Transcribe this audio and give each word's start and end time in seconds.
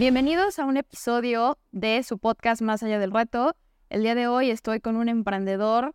Bienvenidos 0.00 0.58
a 0.58 0.64
un 0.64 0.78
episodio 0.78 1.58
de 1.72 2.02
su 2.04 2.18
podcast 2.18 2.62
Más 2.62 2.82
allá 2.82 2.98
del 2.98 3.12
reto. 3.12 3.54
El 3.90 4.00
día 4.00 4.14
de 4.14 4.28
hoy 4.28 4.48
estoy 4.48 4.80
con 4.80 4.96
un 4.96 5.10
emprendedor, 5.10 5.94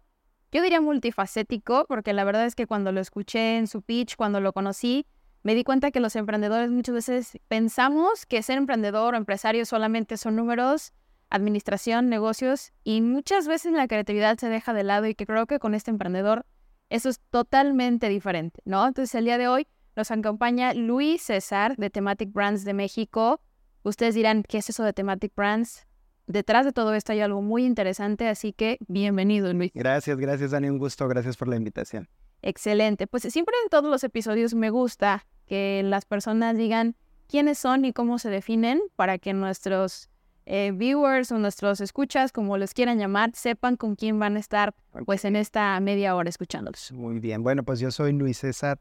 yo 0.51 0.61
diría 0.61 0.79
multifacético, 0.79 1.85
porque 1.87 2.13
la 2.13 2.23
verdad 2.23 2.45
es 2.45 2.53
que 2.53 2.67
cuando 2.67 2.91
lo 2.91 3.01
escuché 3.01 3.57
en 3.57 3.65
su 3.65 3.81
pitch, 3.81 4.15
cuando 4.15 4.41
lo 4.41 4.53
conocí, 4.53 5.07
me 5.41 5.55
di 5.55 5.63
cuenta 5.63 5.89
que 5.89 5.99
los 5.99 6.15
emprendedores 6.15 6.69
muchas 6.69 6.93
veces 6.93 7.39
pensamos 7.47 8.27
que 8.27 8.43
ser 8.43 8.59
emprendedor 8.59 9.15
o 9.15 9.17
empresario 9.17 9.65
solamente 9.65 10.17
son 10.17 10.35
números, 10.35 10.93
administración, 11.31 12.07
negocios, 12.07 12.73
y 12.83 13.01
muchas 13.01 13.47
veces 13.47 13.73
la 13.73 13.87
creatividad 13.87 14.37
se 14.37 14.49
deja 14.49 14.75
de 14.75 14.83
lado 14.83 15.07
y 15.07 15.15
que 15.15 15.25
creo 15.25 15.47
que 15.47 15.57
con 15.57 15.73
este 15.73 15.89
emprendedor 15.89 16.45
eso 16.91 17.09
es 17.09 17.19
totalmente 17.31 18.07
diferente, 18.07 18.61
¿no? 18.65 18.85
Entonces 18.85 19.15
el 19.15 19.25
día 19.25 19.39
de 19.39 19.47
hoy 19.47 19.65
nos 19.95 20.11
acompaña 20.11 20.75
Luis 20.75 21.23
César 21.23 21.75
de 21.77 21.89
Thematic 21.89 22.31
Brands 22.31 22.65
de 22.65 22.75
México. 22.75 23.41
Ustedes 23.85 24.15
dirán, 24.15 24.41
¿qué 24.41 24.57
es 24.57 24.67
eso 24.67 24.83
de 24.83 24.93
Thematic 24.93 25.35
Brands? 25.35 25.85
Detrás 26.25 26.65
de 26.65 26.71
todo 26.71 26.95
esto 26.95 27.11
hay 27.11 27.19
algo 27.19 27.43
muy 27.43 27.65
interesante, 27.65 28.27
así 28.27 28.51
que 28.51 28.79
bienvenido, 28.87 29.53
Luis. 29.53 29.69
Gracias, 29.75 30.17
gracias, 30.17 30.49
Dani. 30.49 30.69
Un 30.69 30.79
gusto, 30.79 31.07
gracias 31.07 31.37
por 31.37 31.47
la 31.47 31.55
invitación. 31.55 32.09
Excelente. 32.41 33.05
Pues 33.05 33.21
siempre 33.31 33.53
en 33.63 33.69
todos 33.69 33.91
los 33.91 34.03
episodios 34.03 34.55
me 34.55 34.71
gusta 34.71 35.27
que 35.45 35.83
las 35.85 36.05
personas 36.05 36.57
digan 36.57 36.95
quiénes 37.27 37.59
son 37.59 37.85
y 37.85 37.93
cómo 37.93 38.17
se 38.17 38.31
definen 38.31 38.81
para 38.95 39.19
que 39.19 39.33
nuestros 39.33 40.09
eh, 40.47 40.71
viewers 40.73 41.31
o 41.31 41.37
nuestros 41.37 41.79
escuchas, 41.79 42.31
como 42.31 42.57
les 42.57 42.73
quieran 42.73 42.97
llamar, 42.97 43.35
sepan 43.35 43.75
con 43.75 43.95
quién 43.95 44.17
van 44.17 44.35
a 44.35 44.39
estar 44.39 44.73
pues 45.05 45.25
en 45.25 45.35
esta 45.35 45.79
media 45.79 46.15
hora 46.15 46.27
escuchándolos. 46.27 46.91
Muy 46.91 47.19
bien, 47.19 47.43
bueno, 47.43 47.61
pues 47.61 47.79
yo 47.79 47.91
soy 47.91 48.13
Luis 48.13 48.39
César 48.39 48.79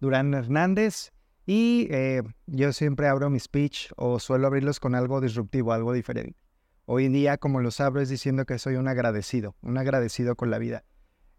Durán 0.00 0.34
Hernández 0.34 1.12
y 1.52 1.88
eh, 1.90 2.22
yo 2.46 2.72
siempre 2.72 3.08
abro 3.08 3.28
mi 3.28 3.40
speech 3.40 3.90
o 3.96 4.20
suelo 4.20 4.46
abrirlos 4.46 4.78
con 4.78 4.94
algo 4.94 5.20
disruptivo, 5.20 5.72
algo 5.72 5.92
diferente. 5.92 6.38
Hoy 6.84 7.06
en 7.06 7.12
día, 7.12 7.38
como 7.38 7.60
los 7.60 7.80
abro, 7.80 8.00
es 8.00 8.08
diciendo 8.08 8.46
que 8.46 8.56
soy 8.60 8.76
un 8.76 8.86
agradecido, 8.86 9.56
un 9.60 9.76
agradecido 9.76 10.36
con 10.36 10.52
la 10.52 10.58
vida. 10.58 10.84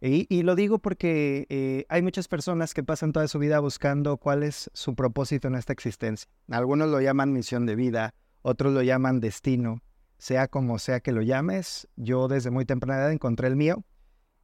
Y, 0.02 0.44
lo 0.44 0.56
digo 0.56 0.80
porque 0.80 1.46
eh, 1.48 1.86
hay 1.88 2.02
muchas 2.02 2.28
personas 2.28 2.74
que 2.74 2.84
pasan 2.84 3.14
toda 3.14 3.30
su 3.30 3.40
vida 3.40 3.62
buscando 3.62 4.18
cuál 4.18 4.44
es 4.44 4.70
su 4.74 4.96
propósito 4.96 5.48
en 5.48 5.56
esta 5.56 5.72
existencia. 5.72 6.30
Algunos 6.50 6.90
lo 6.90 7.00
llaman 7.00 7.32
misión 7.32 7.66
de 7.66 7.78
vida, 7.78 8.14
otros 8.42 8.74
lo 8.74 8.82
llaman 8.82 9.22
destino, 9.22 9.82
sea 10.18 10.50
como 10.50 10.78
sea 10.78 11.00
que 11.00 11.14
lo 11.14 11.22
llames, 11.22 11.88
yo 11.96 12.28
desde 12.28 12.52
muy 12.52 12.66
temprana 12.66 13.00
edad 13.00 13.14
encontré 13.14 13.48
el 13.48 13.56
mío 13.56 13.86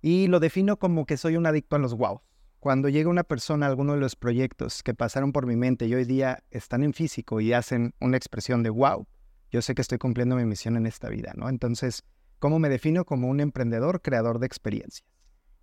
y 0.01 0.27
lo 0.27 0.39
defino 0.39 0.79
como 0.79 1.05
que 1.05 1.17
soy 1.17 1.35
un 1.35 1.45
adicto 1.45 1.75
a 1.75 1.79
los 1.79 1.93
wow. 1.93 2.21
Cuando 2.59 2.89
llega 2.89 3.09
una 3.09 3.23
persona 3.23 3.65
a 3.65 3.69
alguno 3.69 3.93
de 3.93 3.99
los 3.99 4.15
proyectos 4.15 4.81
que 4.81 4.93
pasaron 4.93 5.31
por 5.31 5.45
mi 5.45 5.55
mente 5.55 5.85
y 5.85 5.93
hoy 5.93 6.05
día 6.05 6.43
están 6.49 6.83
en 6.83 6.93
físico 6.93 7.39
y 7.39 7.53
hacen 7.53 7.93
una 7.99 8.17
expresión 8.17 8.63
de 8.63 8.69
wow, 8.69 9.05
yo 9.51 9.61
sé 9.61 9.75
que 9.75 9.81
estoy 9.81 9.99
cumpliendo 9.99 10.35
mi 10.35 10.45
misión 10.45 10.75
en 10.75 10.87
esta 10.87 11.09
vida, 11.09 11.33
¿no? 11.35 11.49
Entonces, 11.49 12.03
¿cómo 12.39 12.59
me 12.59 12.69
defino? 12.69 13.05
Como 13.05 13.27
un 13.27 13.39
emprendedor, 13.39 14.01
creador 14.01 14.39
de 14.39 14.47
experiencias. 14.47 15.07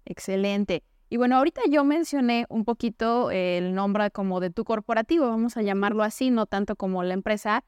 Excelente. 0.05 0.85
Y 1.11 1.17
bueno, 1.17 1.37
ahorita 1.37 1.63
yo 1.71 1.85
mencioné 1.85 2.47
un 2.49 2.65
poquito 2.65 3.31
el 3.31 3.75
nombre 3.75 4.11
como 4.11 4.41
de 4.41 4.51
tu 4.51 4.65
corporativo, 4.65 5.29
vamos 5.29 5.57
a 5.57 5.63
llamarlo 5.63 6.03
así, 6.03 6.31
no 6.31 6.47
tanto 6.47 6.77
como 6.77 7.03
la 7.03 7.15
empresa, 7.15 7.65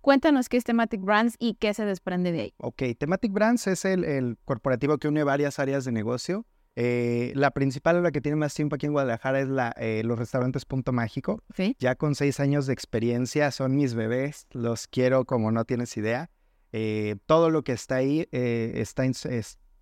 Cuéntanos 0.00 0.48
qué 0.48 0.56
es 0.56 0.64
Thematic 0.64 1.02
Brands 1.02 1.36
y 1.38 1.54
qué 1.54 1.74
se 1.74 1.84
desprende 1.84 2.32
de 2.32 2.40
ahí. 2.40 2.54
Ok, 2.56 2.82
Thematic 2.98 3.32
Brands 3.32 3.66
es 3.66 3.84
el, 3.84 4.38
corporativo 4.46 4.96
que 4.96 5.08
une 5.08 5.24
varias 5.24 5.58
áreas 5.58 5.84
de 5.84 5.92
negocio. 5.92 6.46
Eh, 6.76 7.32
la 7.34 7.50
principal, 7.50 8.02
la 8.02 8.12
que 8.12 8.20
tiene 8.20 8.36
más 8.36 8.54
tiempo 8.54 8.76
aquí 8.76 8.86
en 8.86 8.92
Guadalajara, 8.92 9.40
es 9.40 9.48
la, 9.48 9.74
eh, 9.76 10.02
los 10.04 10.18
restaurantes 10.18 10.64
Punto 10.64 10.92
Mágico. 10.92 11.42
Ya 11.78 11.94
con 11.96 12.14
seis 12.14 12.40
años 12.40 12.66
de 12.66 12.72
experiencia, 12.72 13.50
son 13.50 13.74
mis 13.76 13.94
bebés, 13.94 14.46
los 14.52 14.86
quiero 14.86 15.24
como 15.24 15.50
no 15.50 15.64
tienes 15.64 15.96
idea. 15.96 16.30
Eh, 16.72 17.16
todo 17.26 17.50
lo 17.50 17.64
que 17.64 17.72
está 17.72 17.96
ahí 17.96 18.28
está 18.30 19.04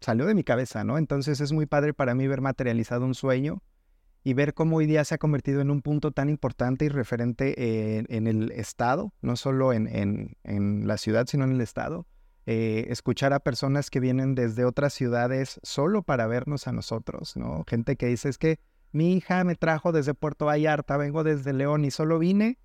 salió 0.01 0.27
de 0.27 0.35
mi 0.35 0.45
cabeza, 0.45 0.85
¿no? 0.85 0.97
Entonces 0.97 1.41
es 1.41 1.53
muy 1.53 1.67
padre 1.67 1.93
para 1.93 2.15
mí 2.15 2.27
ver 2.27 2.41
materializado 2.41 3.05
un 3.05 3.15
sueño 3.15 3.63
y 4.25 4.33
ver 4.35 4.55
cómo 4.55 4.77
hoy 4.77 4.87
día 4.87 5.05
se 5.05 5.15
ha 5.15 5.19
convertido 5.19 5.61
en 5.61 5.71
un 5.71 5.83
punto 5.83 6.13
tan 6.13 6.29
importante 6.29 6.85
y 6.85 6.89
referente 6.89 7.99
en, 8.09 8.27
el 8.27 8.53
Estado, 8.53 9.13
no 9.21 9.37
solo 9.37 9.73
en, 9.73 10.37
la 10.45 10.97
ciudad, 10.97 11.27
sino 11.27 11.45
en 11.45 11.53
el 11.53 11.61
Estado. 11.61 12.07
Eh, 12.51 12.91
escuchar 12.91 13.35
a 13.35 13.41
personas 13.41 13.91
que 13.91 14.01
vienen 14.01 14.35
desde 14.35 14.65
otras 14.65 14.95
ciudades 14.95 15.61
solo 15.63 16.03
para 16.03 16.27
vernos 16.27 16.67
a 16.67 16.73
nosotros, 16.73 17.37
¿no? 17.37 17.63
Gente 17.69 17.97
que 17.97 18.07
dice, 18.07 18.31
es 18.31 18.39
que 18.39 18.59
mi 18.91 19.13
hija 19.13 19.45
me 19.45 19.55
trajo 19.55 19.93
desde 19.93 20.15
Puerto 20.15 20.47
Vallarta, 20.47 20.97
vengo 20.97 21.25
desde 21.25 21.53
León 21.53 21.85
y 21.85 21.91
solo 21.91 22.19
vine 22.19 22.59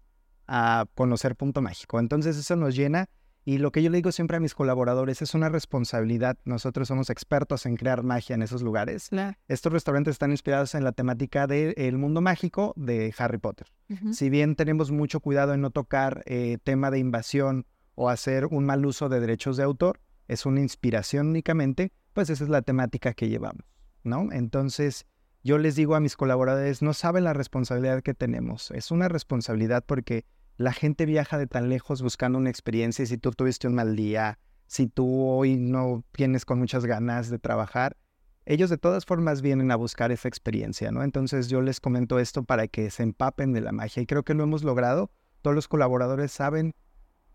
a 0.48 0.86
conocer 0.96 1.36
Punto 1.36 1.62
Mágico. 1.62 2.00
Entonces 2.00 2.38
eso 2.38 2.56
nos 2.56 2.78
llena 2.78 3.10
y 3.44 3.58
lo 3.58 3.74
que 3.74 3.84
yo 3.84 3.90
le 3.90 3.98
digo 3.98 4.14
siempre 4.14 4.38
a 4.38 4.40
mis 4.40 4.56
colaboradores 4.56 5.22
es 5.22 5.34
una 5.34 5.50
responsabilidad. 5.50 6.38
Nosotros 6.46 6.88
somos 6.88 7.10
expertos 7.10 7.66
en 7.66 7.76
crear 7.76 8.04
magia 8.04 8.36
en 8.36 8.42
esos 8.42 8.62
lugares. 8.62 9.10
Estos 9.50 9.74
restaurantes 9.74 10.14
están 10.14 10.32
inspirados 10.32 10.76
en 10.76 10.86
la 10.86 10.94
temática 10.94 11.46
del 11.46 11.98
mundo 11.98 12.22
mágico 12.22 12.74
de 12.78 13.14
Harry 13.18 13.38
Potter. 13.38 13.68
Si 14.14 14.30
bien 14.30 14.56
tenemos 14.56 14.92
mucho 14.92 15.20
cuidado 15.20 15.54
en 15.54 15.60
no 15.60 15.72
tocar 15.72 16.24
eh, 16.26 16.58
tema 16.64 16.90
de 16.90 17.00
invasión 17.00 17.66
o 17.96 18.10
hacer 18.10 18.46
un 18.46 18.66
mal 18.66 18.86
uso 18.86 19.10
de 19.10 19.20
derechos 19.20 19.58
de 19.58 19.64
autor, 19.64 20.00
es 20.28 20.46
una 20.46 20.62
inspiración 20.62 21.28
únicamente, 21.28 21.92
pues 22.14 22.30
esa 22.30 22.44
es 22.44 22.50
la 22.50 22.62
temática 22.62 23.14
que 23.14 23.30
llevamos, 23.30 23.66
¿no? 24.04 24.32
Entonces, 24.32 25.06
yo 25.44 25.58
les 25.58 25.76
digo 25.76 25.96
a 25.96 26.00
mis 26.00 26.16
colaboradores, 26.16 26.82
no 26.82 26.94
saben 26.94 27.26
la 27.26 27.34
responsabilidad 27.34 28.02
que 28.02 28.14
tenemos. 28.14 28.72
Es 28.72 28.92
una 28.92 29.10
responsabilidad 29.10 29.84
porque 29.86 30.26
la 30.56 30.72
gente 30.72 31.06
viaja 31.06 31.38
de 31.38 31.48
tan 31.48 31.70
lejos 31.70 32.02
buscando 32.02 32.38
una 32.38 32.50
experiencia 32.50 33.04
y 33.04 33.08
si 33.08 33.18
tú 33.18 33.32
tuviste 33.32 33.68
un 33.68 33.76
mal 33.76 33.96
día, 33.96 34.40
si 34.68 34.88
tú 34.88 35.28
hoy 35.28 35.58
no 35.58 36.04
tienes 36.12 36.46
con 36.46 36.60
muchas 36.60 36.86
ganas 36.86 37.30
de 37.30 37.40
trabajar, 37.40 37.98
ellos 38.46 38.70
de 38.70 38.78
todas 38.78 39.06
formas 39.06 39.42
vienen 39.42 39.72
a 39.72 39.76
buscar 39.76 40.12
esa 40.12 40.28
experiencia, 40.28 40.92
¿no? 40.92 41.04
Entonces 41.04 41.48
yo 41.48 41.62
les 41.62 41.80
comento 41.80 42.20
esto 42.20 42.44
para 42.44 42.68
que 42.68 42.90
se 42.90 43.04
empapen 43.04 43.54
de 43.54 43.62
la 43.62 43.72
magia 43.72 44.04
y 44.04 44.06
creo 44.06 44.24
que 44.24 44.34
lo 44.34 44.44
hemos 44.44 44.64
logrado. 44.64 45.12
Todos 45.42 45.56
los 45.56 45.68
colaboradores 45.68 46.32
saben 46.32 46.74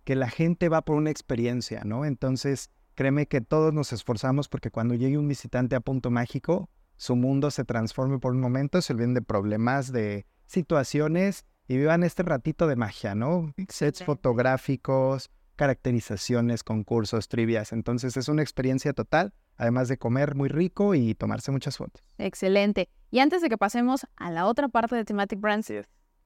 que 0.09 0.17
la 0.17 0.31
gente 0.31 0.71
va 0.71 0.81
por 0.81 0.97
una 0.97 1.11
experiencia, 1.11 1.83
¿no? 1.85 2.07
Entonces, 2.07 2.71
créeme 2.95 3.27
que 3.27 3.43
todos 3.43 3.75
nos 3.75 3.93
esforzamos 3.93 4.49
porque 4.49 4.71
cuando 4.71 4.95
llegue 4.95 5.19
un 5.19 5.29
visitante 5.29 5.77
a 5.77 5.81
Punto 5.81 6.11
Mágico, 6.11 6.71
su 6.97 7.15
mundo 7.15 7.51
se 7.51 7.67
transforme 7.67 8.19
por 8.19 8.33
un 8.33 8.41
momento, 8.41 8.81
se 8.81 8.95
olviden 8.95 9.13
de 9.13 9.21
problemas, 9.21 9.93
de 9.93 10.25
situaciones 10.47 11.45
y 11.67 11.77
vivan 11.77 12.05
este 12.05 12.23
ratito 12.23 12.67
de 12.67 12.77
magia, 12.77 13.15
¿no? 13.15 13.53
Sets 13.69 14.03
fotográficos, 14.03 15.29
caracterizaciones, 15.57 16.65
concursos, 16.65 17.29
trivias. 17.29 17.75
Entonces 17.75 18.17
es 18.17 18.29
una 18.29 18.41
experiencia 18.41 18.95
total, 18.95 19.35
además 19.59 19.89
de 19.89 19.99
comer 19.99 20.37
muy 20.37 20.49
rico 20.49 20.95
y 20.95 21.15
tomarse 21.15 21.53
muchas 21.53 21.77
fotos. 21.77 22.03
Excelente. 22.17 22.89
Y 23.11 23.19
antes 23.19 23.43
de 23.43 23.51
que 23.51 23.59
pasemos 23.59 24.07
a 24.17 24.31
la 24.31 24.47
otra 24.47 24.69
parte 24.69 24.97
de 24.97 25.05
Thematic 25.05 25.39
Brands, 25.39 25.71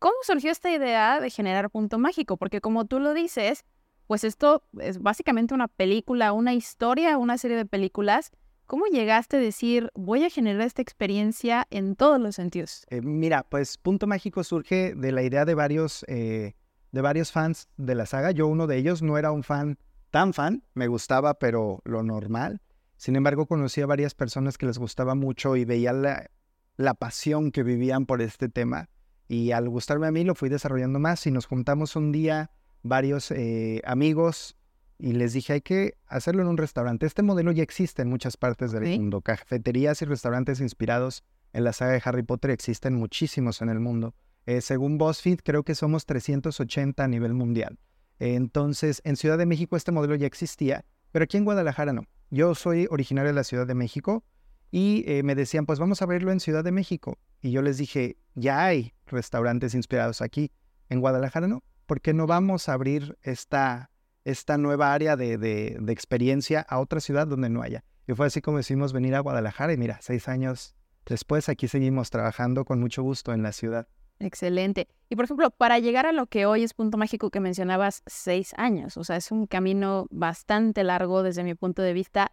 ¿cómo 0.02 0.14
surgió 0.22 0.50
esta 0.50 0.70
idea 0.70 1.20
de 1.20 1.30
generar 1.30 1.70
Punto 1.70 1.98
Mágico? 1.98 2.36
Porque 2.36 2.60
como 2.60 2.84
tú 2.84 2.98
lo 2.98 3.14
dices, 3.14 3.64
pues 4.06 4.24
esto 4.24 4.64
es 4.80 5.00
básicamente 5.00 5.54
una 5.54 5.68
película, 5.68 6.32
una 6.32 6.52
historia, 6.52 7.16
una 7.16 7.38
serie 7.38 7.56
de 7.56 7.66
películas 7.66 8.32
¿Cómo 8.72 8.86
llegaste 8.86 9.36
a 9.36 9.40
decir, 9.40 9.90
voy 9.94 10.24
a 10.24 10.30
generar 10.30 10.62
esta 10.62 10.80
experiencia 10.80 11.66
en 11.68 11.94
todos 11.94 12.18
los 12.18 12.36
sentidos? 12.36 12.86
Eh, 12.88 13.02
mira, 13.02 13.42
pues 13.42 13.76
Punto 13.76 14.06
Mágico 14.06 14.42
surge 14.44 14.94
de 14.94 15.12
la 15.12 15.22
idea 15.22 15.44
de 15.44 15.54
varios, 15.54 16.06
eh, 16.08 16.54
de 16.90 17.00
varios 17.02 17.32
fans 17.32 17.68
de 17.76 17.94
la 17.94 18.06
saga. 18.06 18.30
Yo 18.30 18.46
uno 18.46 18.66
de 18.66 18.78
ellos 18.78 19.02
no 19.02 19.18
era 19.18 19.30
un 19.30 19.42
fan 19.42 19.76
tan 20.10 20.32
fan, 20.32 20.62
me 20.72 20.86
gustaba, 20.86 21.34
pero 21.34 21.82
lo 21.84 22.02
normal. 22.02 22.62
Sin 22.96 23.14
embargo, 23.14 23.44
conocí 23.44 23.82
a 23.82 23.86
varias 23.86 24.14
personas 24.14 24.56
que 24.56 24.64
les 24.64 24.78
gustaba 24.78 25.14
mucho 25.14 25.56
y 25.56 25.66
veía 25.66 25.92
la, 25.92 26.30
la 26.76 26.94
pasión 26.94 27.50
que 27.50 27.64
vivían 27.64 28.06
por 28.06 28.22
este 28.22 28.48
tema. 28.48 28.88
Y 29.32 29.52
al 29.52 29.66
gustarme 29.70 30.06
a 30.06 30.10
mí, 30.10 30.24
lo 30.24 30.34
fui 30.34 30.50
desarrollando 30.50 30.98
más 30.98 31.26
y 31.26 31.30
nos 31.30 31.46
juntamos 31.46 31.96
un 31.96 32.12
día 32.12 32.50
varios 32.82 33.30
eh, 33.30 33.80
amigos 33.86 34.58
y 34.98 35.12
les 35.14 35.32
dije, 35.32 35.54
hay 35.54 35.60
que 35.62 35.94
hacerlo 36.06 36.42
en 36.42 36.48
un 36.48 36.58
restaurante. 36.58 37.06
Este 37.06 37.22
modelo 37.22 37.50
ya 37.50 37.62
existe 37.62 38.02
en 38.02 38.10
muchas 38.10 38.36
partes 38.36 38.72
del 38.72 38.98
mundo. 38.98 39.22
Cafeterías 39.22 40.02
y 40.02 40.04
restaurantes 40.04 40.60
inspirados 40.60 41.24
en 41.54 41.64
la 41.64 41.72
saga 41.72 41.92
de 41.92 42.02
Harry 42.04 42.22
Potter 42.22 42.50
existen 42.50 42.94
muchísimos 42.94 43.62
en 43.62 43.70
el 43.70 43.80
mundo. 43.80 44.14
Eh, 44.44 44.60
según 44.60 44.98
BuzzFeed, 44.98 45.40
creo 45.42 45.62
que 45.62 45.74
somos 45.74 46.04
380 46.04 47.02
a 47.02 47.08
nivel 47.08 47.32
mundial. 47.32 47.78
entonces, 48.18 49.00
en 49.02 49.16
Ciudad 49.16 49.38
de 49.38 49.46
México 49.46 49.76
este 49.76 49.92
modelo 49.92 50.14
ya 50.14 50.26
existía, 50.26 50.84
Pero 51.10 51.22
aquí 51.22 51.38
en 51.38 51.46
Guadalajara 51.46 51.94
no. 51.94 52.04
Yo 52.28 52.54
soy 52.54 52.86
originario 52.90 53.30
de 53.30 53.36
la 53.36 53.44
Ciudad 53.44 53.66
de 53.66 53.74
México 53.74 54.24
y 54.72 55.04
eh, 55.06 55.22
me 55.22 55.34
decían, 55.34 55.66
pues 55.66 55.78
vamos 55.78 56.00
a 56.00 56.06
abrirlo 56.06 56.32
en 56.32 56.40
Ciudad 56.40 56.64
de 56.64 56.72
México. 56.72 57.18
Y 57.42 57.50
yo 57.50 57.60
les 57.60 57.76
dije, 57.76 58.16
ya 58.34 58.64
hay 58.64 58.94
restaurantes 59.06 59.74
inspirados 59.74 60.22
aquí. 60.22 60.50
En 60.88 61.00
Guadalajara 61.00 61.46
no. 61.46 61.62
¿Por 61.86 62.00
qué 62.00 62.14
no 62.14 62.26
vamos 62.26 62.68
a 62.68 62.72
abrir 62.72 63.18
esta, 63.22 63.90
esta 64.24 64.56
nueva 64.56 64.94
área 64.94 65.14
de, 65.14 65.36
de, 65.36 65.76
de 65.78 65.92
experiencia 65.92 66.62
a 66.62 66.80
otra 66.80 67.00
ciudad 67.00 67.26
donde 67.26 67.50
no 67.50 67.60
haya? 67.60 67.84
Y 68.08 68.14
fue 68.14 68.26
así 68.26 68.40
como 68.40 68.56
decidimos 68.56 68.94
venir 68.94 69.14
a 69.14 69.20
Guadalajara 69.20 69.74
y 69.74 69.76
mira, 69.76 69.98
seis 70.00 70.26
años 70.26 70.74
después 71.04 71.50
aquí 71.50 71.68
seguimos 71.68 72.08
trabajando 72.08 72.64
con 72.64 72.80
mucho 72.80 73.02
gusto 73.02 73.34
en 73.34 73.42
la 73.42 73.52
ciudad. 73.52 73.86
Excelente. 74.20 74.88
Y 75.10 75.16
por 75.16 75.26
ejemplo, 75.26 75.50
para 75.50 75.80
llegar 75.80 76.06
a 76.06 76.12
lo 76.12 76.26
que 76.26 76.46
hoy 76.46 76.62
es 76.62 76.72
Punto 76.72 76.96
Mágico 76.96 77.30
que 77.30 77.40
mencionabas, 77.40 78.02
seis 78.06 78.54
años, 78.56 78.96
o 78.96 79.04
sea, 79.04 79.16
es 79.16 79.32
un 79.32 79.46
camino 79.46 80.06
bastante 80.10 80.82
largo 80.82 81.22
desde 81.22 81.44
mi 81.44 81.54
punto 81.54 81.82
de 81.82 81.92
vista. 81.92 82.32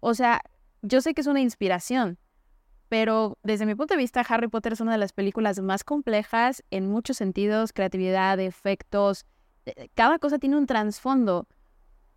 O 0.00 0.14
sea, 0.14 0.40
yo 0.84 1.00
sé 1.00 1.14
que 1.14 1.22
es 1.22 1.26
una 1.26 1.40
inspiración, 1.40 2.18
pero 2.88 3.38
desde 3.42 3.64
mi 3.64 3.74
punto 3.74 3.94
de 3.94 3.98
vista, 3.98 4.20
Harry 4.20 4.48
Potter 4.48 4.74
es 4.74 4.80
una 4.80 4.92
de 4.92 4.98
las 4.98 5.12
películas 5.12 5.58
más 5.60 5.82
complejas 5.82 6.62
en 6.70 6.88
muchos 6.88 7.16
sentidos, 7.16 7.72
creatividad, 7.72 8.38
efectos, 8.38 9.24
eh, 9.64 9.88
cada 9.94 10.18
cosa 10.18 10.38
tiene 10.38 10.56
un 10.56 10.66
trasfondo. 10.66 11.48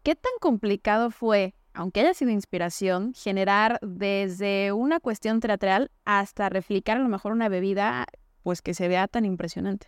¿Qué 0.03 0.15
tan 0.15 0.33
complicado 0.41 1.11
fue, 1.11 1.55
aunque 1.73 2.01
haya 2.01 2.13
sido 2.13 2.31
inspiración, 2.31 3.13
generar 3.13 3.79
desde 3.81 4.73
una 4.73 4.99
cuestión 4.99 5.39
teatral 5.39 5.89
hasta 6.03 6.49
replicar 6.49 6.97
a 6.97 7.01
lo 7.01 7.09
mejor 7.09 7.31
una 7.31 7.47
bebida 7.49 8.05
pues 8.43 8.61
que 8.61 8.73
se 8.73 8.89
vea 8.89 9.07
tan 9.07 9.23
impresionante? 9.23 9.87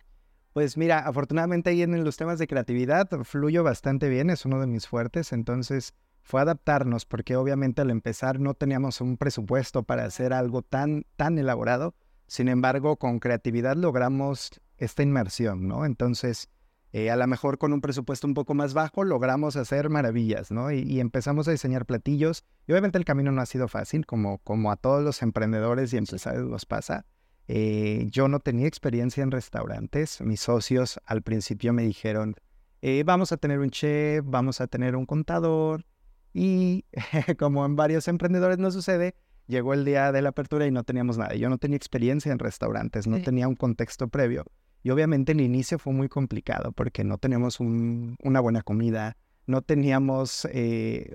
Pues 0.54 0.76
mira, 0.76 1.00
afortunadamente 1.00 1.70
ahí 1.70 1.82
en 1.82 2.02
los 2.02 2.16
temas 2.16 2.38
de 2.38 2.46
creatividad 2.46 3.08
fluyo 3.24 3.62
bastante 3.62 4.08
bien, 4.08 4.30
es 4.30 4.46
uno 4.46 4.58
de 4.58 4.66
mis 4.66 4.88
fuertes, 4.88 5.32
entonces 5.32 5.94
fue 6.22 6.40
adaptarnos 6.40 7.04
porque 7.06 7.36
obviamente 7.36 7.82
al 7.82 7.90
empezar 7.90 8.40
no 8.40 8.54
teníamos 8.54 9.00
un 9.00 9.16
presupuesto 9.16 9.82
para 9.82 10.04
hacer 10.04 10.32
algo 10.32 10.62
tan, 10.62 11.04
tan 11.16 11.38
elaborado, 11.38 11.94
sin 12.26 12.48
embargo 12.48 12.96
con 12.96 13.18
creatividad 13.18 13.76
logramos 13.76 14.50
esta 14.78 15.02
inmersión, 15.02 15.68
¿no? 15.68 15.84
Entonces, 15.84 16.48
eh, 16.92 17.10
a 17.10 17.16
lo 17.16 17.26
mejor 17.26 17.58
con 17.58 17.72
un 17.72 17.80
presupuesto 17.80 18.26
un 18.26 18.34
poco 18.34 18.54
más 18.54 18.74
bajo 18.74 19.04
logramos 19.04 19.56
hacer 19.56 19.90
maravillas, 19.90 20.50
¿no? 20.50 20.72
Y, 20.72 20.80
y, 20.80 21.00
empezamos 21.00 21.46
a 21.48 21.52
diseñar 21.52 21.86
platillos 21.86 22.44
y 22.66 22.72
obviamente 22.72 22.98
el 22.98 23.04
camino 23.04 23.30
no 23.30 23.40
ha 23.40 23.46
sido 23.46 23.68
fácil, 23.68 24.06
como, 24.06 24.38
como 24.38 24.72
a 24.72 24.76
todos 24.76 25.02
los 25.04 25.22
emprendedores 25.22 25.92
y 25.92 25.98
empresarios 25.98 26.48
los 26.48 26.66
pasa. 26.66 27.04
Eh, 27.52 28.06
yo 28.12 28.28
no 28.28 28.38
tenía 28.38 28.68
experiencia 28.68 29.24
en 29.24 29.32
restaurantes. 29.32 30.20
Mis 30.20 30.40
socios 30.40 31.00
al 31.04 31.22
principio 31.22 31.72
me 31.72 31.82
dijeron, 31.82 32.36
eh, 32.80 33.02
vamos 33.04 33.32
a 33.32 33.38
tener 33.38 33.58
un 33.58 33.70
chef, 33.70 34.24
vamos 34.24 34.60
a 34.60 34.68
tener 34.68 34.94
un 34.94 35.04
contador. 35.04 35.84
Y 36.32 36.84
como 37.38 37.64
en 37.64 37.76
varios 37.76 38.08
emprendedores 38.08 38.58
no 38.58 38.70
sucede, 38.70 39.14
llegó 39.46 39.74
el 39.74 39.84
día 39.84 40.12
de 40.12 40.22
la 40.22 40.30
apertura 40.30 40.66
y 40.66 40.70
no 40.70 40.84
teníamos 40.84 41.18
nada. 41.18 41.34
Yo 41.34 41.48
no 41.48 41.58
tenía 41.58 41.76
experiencia 41.76 42.32
en 42.32 42.38
restaurantes, 42.38 43.06
no 43.06 43.20
tenía 43.22 43.48
un 43.48 43.56
contexto 43.56 44.08
previo. 44.08 44.44
Y 44.82 44.90
obviamente 44.90 45.32
el 45.32 45.40
inicio 45.40 45.78
fue 45.78 45.92
muy 45.92 46.08
complicado 46.08 46.72
porque 46.72 47.04
no 47.04 47.18
teníamos 47.18 47.60
una 47.60 48.40
buena 48.40 48.62
comida, 48.62 49.16
no 49.46 49.60
teníamos 49.60 50.46
eh, 50.52 51.14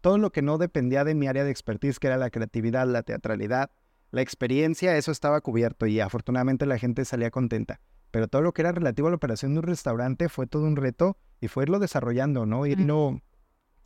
todo 0.00 0.18
lo 0.18 0.30
que 0.32 0.42
no 0.42 0.58
dependía 0.58 1.04
de 1.04 1.14
mi 1.14 1.26
área 1.26 1.44
de 1.44 1.50
expertise, 1.50 1.98
que 1.98 2.08
era 2.08 2.18
la 2.18 2.30
creatividad, 2.30 2.86
la 2.86 3.02
teatralidad 3.02 3.70
la 4.10 4.22
experiencia, 4.22 4.96
eso 4.96 5.10
estaba 5.10 5.40
cubierto 5.40 5.86
y 5.86 6.00
afortunadamente 6.00 6.66
la 6.66 6.78
gente 6.78 7.04
salía 7.04 7.30
contenta. 7.30 7.80
Pero 8.10 8.28
todo 8.28 8.42
lo 8.42 8.52
que 8.52 8.62
era 8.62 8.72
relativo 8.72 9.08
a 9.08 9.10
la 9.10 9.16
operación 9.16 9.52
de 9.52 9.60
un 9.60 9.66
restaurante 9.66 10.28
fue 10.28 10.46
todo 10.46 10.62
un 10.64 10.76
reto 10.76 11.18
y 11.40 11.48
fue 11.48 11.64
irlo 11.64 11.78
desarrollando, 11.78 12.46
¿no? 12.46 12.66
Irlo 12.66 13.20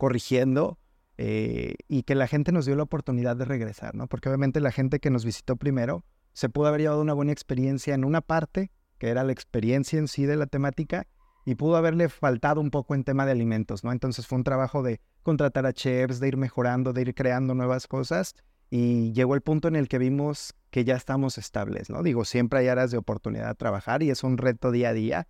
corrigiendo 0.01 0.79
eh, 1.19 1.75
y 1.87 2.05
que 2.05 2.15
la 2.15 2.27
gente 2.27 2.51
nos 2.51 2.65
dio 2.65 2.75
la 2.75 2.85
oportunidad 2.85 3.37
de 3.37 3.45
regresar, 3.45 3.95
¿no? 3.95 4.07
Porque 4.07 4.31
obviamente 4.31 4.59
la 4.61 4.73
gente 4.73 4.99
que 4.99 5.11
nos 5.11 5.27
visitó 5.27 5.57
primero 5.57 6.07
se 6.33 6.49
pudo 6.49 6.69
haber 6.69 6.81
llevado 6.81 7.03
una 7.03 7.13
buena 7.13 7.33
experiencia 7.33 7.95
en 7.95 8.05
una 8.05 8.23
parte, 8.23 8.71
que 8.97 9.09
era 9.09 9.25
la 9.25 9.33
experiencia 9.33 9.99
en 9.99 10.09
sí 10.09 10.25
de 10.25 10.37
la 10.37 10.47
temática, 10.47 11.07
y 11.45 11.57
pudo 11.57 11.77
haberle 11.77 12.09
faltado 12.09 12.63
un 12.63 12.71
poco 12.71 12.95
en 12.95 13.05
tema 13.05 13.27
de 13.27 13.33
alimentos, 13.33 13.85
¿no? 13.85 13.93
Entonces 13.93 14.27
fue 14.27 14.39
un 14.39 14.45
trabajo 14.45 14.83
de 14.83 15.03
contratar 15.23 15.67
a 15.67 15.75
chefs, 15.75 16.19
de 16.19 16.29
ir 16.29 16.39
mejorando, 16.39 16.95
de 16.95 17.03
ir 17.03 17.15
creando 17.15 17.55
nuevas 17.55 17.87
cosas 17.87 18.35
y 18.71 19.13
llegó 19.13 19.35
el 19.35 19.43
punto 19.43 19.69
en 19.69 19.77
el 19.77 19.87
que 19.87 19.99
vimos 19.99 20.55
que 20.71 20.87
ya 20.87 20.97
estamos 20.97 21.37
estables, 21.37 21.91
¿no? 21.91 22.03
Digo, 22.03 22.25
siempre 22.25 22.61
hay 22.61 22.69
áreas 22.69 22.91
de 22.91 22.97
oportunidad 22.97 23.51
a 23.51 23.55
trabajar 23.55 24.03
y 24.03 24.09
es 24.09 24.25
un 24.25 24.39
reto 24.39 24.71
día 24.71 24.89
a 24.89 24.93
día. 24.95 25.29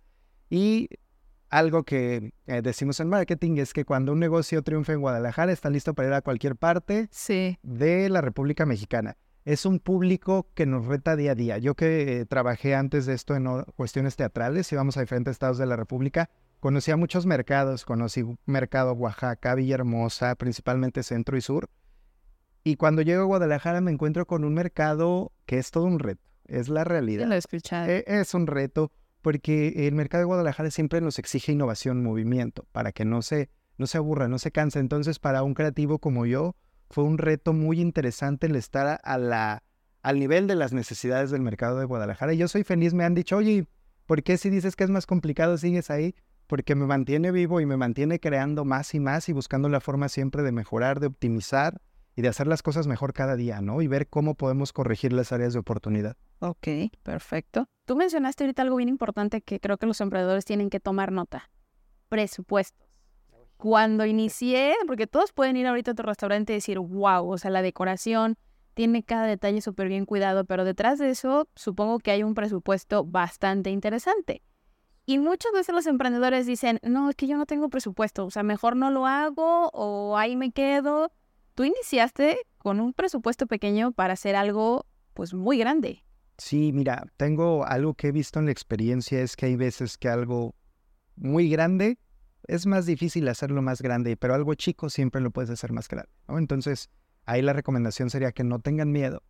Y 0.49 0.87
algo 1.51 1.83
que 1.83 2.33
eh, 2.47 2.61
decimos 2.63 2.99
en 2.99 3.09
marketing 3.09 3.57
es 3.57 3.73
que 3.73 3.85
cuando 3.85 4.13
un 4.13 4.19
negocio 4.19 4.63
triunfa 4.63 4.93
en 4.93 5.01
Guadalajara 5.01 5.51
está 5.51 5.69
listo 5.69 5.93
para 5.93 6.07
ir 6.07 6.13
a 6.13 6.21
cualquier 6.21 6.55
parte 6.55 7.09
de 7.61 8.09
la 8.09 8.21
República 8.21 8.65
Mexicana. 8.65 9.17
Es 9.43 9.65
un 9.65 9.79
público 9.79 10.47
que 10.53 10.65
nos 10.65 10.85
reta 10.85 11.15
día 11.15 11.31
a 11.31 11.35
día. 11.35 11.57
Yo 11.57 11.75
que 11.75 12.25
trabajé 12.29 12.75
antes 12.75 13.05
de 13.05 13.13
esto 13.13 13.35
en 13.35 13.47
cuestiones 13.75 14.15
teatrales, 14.15 14.71
íbamos 14.71 14.97
a 14.97 15.01
diferentes 15.01 15.33
estados 15.33 15.57
de 15.57 15.65
la 15.65 15.75
República, 15.75 16.29
conocí 16.59 16.91
a 16.91 16.97
muchos 16.97 17.25
mercados, 17.25 17.83
conocí 17.83 18.23
mercado 18.45 18.93
Oaxaca, 18.93 19.55
Villahermosa, 19.55 20.35
principalmente 20.35 21.03
centro 21.03 21.37
y 21.37 21.41
sur, 21.41 21.69
y 22.63 22.75
cuando 22.75 23.01
llego 23.01 23.23
a 23.23 23.25
Guadalajara 23.25 23.81
me 23.81 23.91
encuentro 23.91 24.27
con 24.27 24.43
un 24.43 24.53
mercado 24.53 25.31
que 25.47 25.57
es 25.57 25.71
todo 25.71 25.85
un 25.85 25.99
reto, 25.99 26.21
es 26.45 26.69
la 26.69 26.83
realidad. 26.83 27.27
Lo 27.27 27.33
he 27.33 27.39
escuchado. 27.39 27.89
E, 27.89 28.03
es 28.05 28.33
un 28.35 28.45
reto 28.45 28.91
porque 29.21 29.87
el 29.87 29.95
mercado 29.95 30.21
de 30.21 30.25
Guadalajara 30.25 30.71
siempre 30.71 31.01
nos 31.01 31.19
exige 31.19 31.51
innovación, 31.51 32.03
movimiento, 32.03 32.67
para 32.71 32.91
que 32.91 33.05
no 33.05 33.21
se, 33.21 33.49
no 33.77 33.87
se 33.87 33.97
aburra, 33.97 34.27
no 34.27 34.39
se 34.39 34.51
canse. 34.51 34.79
Entonces, 34.79 35.19
para 35.19 35.43
un 35.43 35.53
creativo 35.53 35.99
como 35.99 36.25
yo, 36.25 36.55
fue 36.89 37.03
un 37.03 37.17
reto 37.17 37.53
muy 37.53 37.79
interesante 37.79 38.47
el 38.47 38.55
estar 38.55 38.99
a 39.03 39.17
la, 39.17 39.63
al 40.01 40.19
nivel 40.19 40.47
de 40.47 40.55
las 40.55 40.73
necesidades 40.73 41.31
del 41.31 41.41
mercado 41.41 41.79
de 41.79 41.85
Guadalajara. 41.85 42.33
Y 42.33 42.37
yo 42.37 42.47
soy 42.47 42.63
feliz, 42.63 42.93
me 42.93 43.03
han 43.03 43.15
dicho, 43.15 43.37
oye, 43.37 43.67
¿por 44.05 44.23
qué 44.23 44.37
si 44.37 44.49
dices 44.49 44.75
que 44.75 44.83
es 44.83 44.89
más 44.89 45.05
complicado 45.05 45.57
sigues 45.57 45.89
ahí? 45.89 46.15
Porque 46.47 46.75
me 46.75 46.85
mantiene 46.85 47.31
vivo 47.31 47.61
y 47.61 47.65
me 47.65 47.77
mantiene 47.77 48.19
creando 48.19 48.65
más 48.65 48.93
y 48.93 48.99
más 48.99 49.29
y 49.29 49.33
buscando 49.33 49.69
la 49.69 49.79
forma 49.79 50.09
siempre 50.09 50.43
de 50.43 50.51
mejorar, 50.51 50.99
de 50.99 51.07
optimizar 51.07 51.79
y 52.15 52.21
de 52.21 52.27
hacer 52.27 52.47
las 52.47 52.61
cosas 52.61 52.87
mejor 52.87 53.13
cada 53.13 53.35
día, 53.35 53.61
¿no? 53.61 53.81
Y 53.81 53.87
ver 53.87 54.07
cómo 54.07 54.35
podemos 54.35 54.73
corregir 54.73 55.13
las 55.13 55.31
áreas 55.31 55.53
de 55.53 55.59
oportunidad. 55.59 56.17
Ok, 56.39 56.67
perfecto. 57.03 57.67
Tú 57.85 57.95
mencionaste 57.95 58.43
ahorita 58.43 58.61
algo 58.61 58.75
bien 58.77 58.89
importante 58.89 59.41
que 59.41 59.59
creo 59.59 59.77
que 59.77 59.85
los 59.85 60.01
emprendedores 60.01 60.45
tienen 60.45 60.69
que 60.69 60.79
tomar 60.79 61.11
nota. 61.11 61.49
Presupuestos. 62.09 62.87
Cuando 63.57 64.05
inicié, 64.05 64.75
porque 64.87 65.07
todos 65.07 65.33
pueden 65.33 65.55
ir 65.55 65.67
ahorita 65.67 65.91
a 65.91 65.95
tu 65.95 66.03
restaurante 66.03 66.53
y 66.53 66.55
decir, 66.55 66.79
wow, 66.79 67.29
o 67.29 67.37
sea, 67.37 67.51
la 67.51 67.61
decoración 67.61 68.37
tiene 68.73 69.03
cada 69.03 69.27
detalle 69.27 69.61
súper 69.61 69.87
bien 69.87 70.05
cuidado, 70.05 70.45
pero 70.45 70.65
detrás 70.65 70.97
de 70.97 71.09
eso 71.09 71.47
supongo 71.55 71.99
que 71.99 72.11
hay 72.11 72.23
un 72.23 72.33
presupuesto 72.33 73.05
bastante 73.05 73.69
interesante. 73.69 74.41
Y 75.05 75.19
muchas 75.19 75.51
veces 75.51 75.75
los 75.75 75.87
emprendedores 75.87 76.45
dicen, 76.45 76.79
no, 76.83 77.09
es 77.09 77.15
que 77.15 77.27
yo 77.27 77.37
no 77.37 77.45
tengo 77.45 77.69
presupuesto, 77.69 78.25
o 78.25 78.31
sea, 78.31 78.43
mejor 78.43 78.75
no 78.75 78.91
lo 78.91 79.05
hago 79.05 79.69
o 79.73 80.17
ahí 80.17 80.35
me 80.35 80.51
quedo 80.51 81.11
tú 81.61 81.65
iniciaste 81.65 82.39
con 82.57 82.79
un 82.79 82.91
presupuesto 82.91 83.45
pequeño 83.45 83.91
para 83.91 84.13
hacer 84.13 84.35
algo 84.35 84.87
pues 85.13 85.35
muy 85.35 85.59
grande. 85.59 86.03
Sí, 86.39 86.71
mira, 86.73 87.05
tengo 87.17 87.67
algo 87.67 87.93
que 87.93 88.07
he 88.07 88.11
visto 88.11 88.39
en 88.39 88.45
la 88.45 88.51
experiencia 88.51 89.21
es 89.21 89.35
que 89.35 89.45
hay 89.45 89.57
veces 89.57 89.99
que 89.99 90.09
algo 90.09 90.55
muy 91.15 91.51
grande 91.51 91.99
es 92.47 92.65
más 92.65 92.87
difícil 92.87 93.27
hacerlo 93.27 93.61
más 93.61 93.83
grande, 93.83 94.17
pero 94.17 94.33
algo 94.33 94.55
chico 94.55 94.89
siempre 94.89 95.21
lo 95.21 95.29
puedes 95.29 95.51
hacer 95.51 95.71
más 95.71 95.87
grande. 95.87 96.09
Entonces, 96.29 96.89
ahí 97.25 97.43
la 97.43 97.53
recomendación 97.53 98.09
sería 98.09 98.31
que 98.31 98.43
no 98.43 98.57
tengan 98.57 98.91
miedo, 98.91 99.21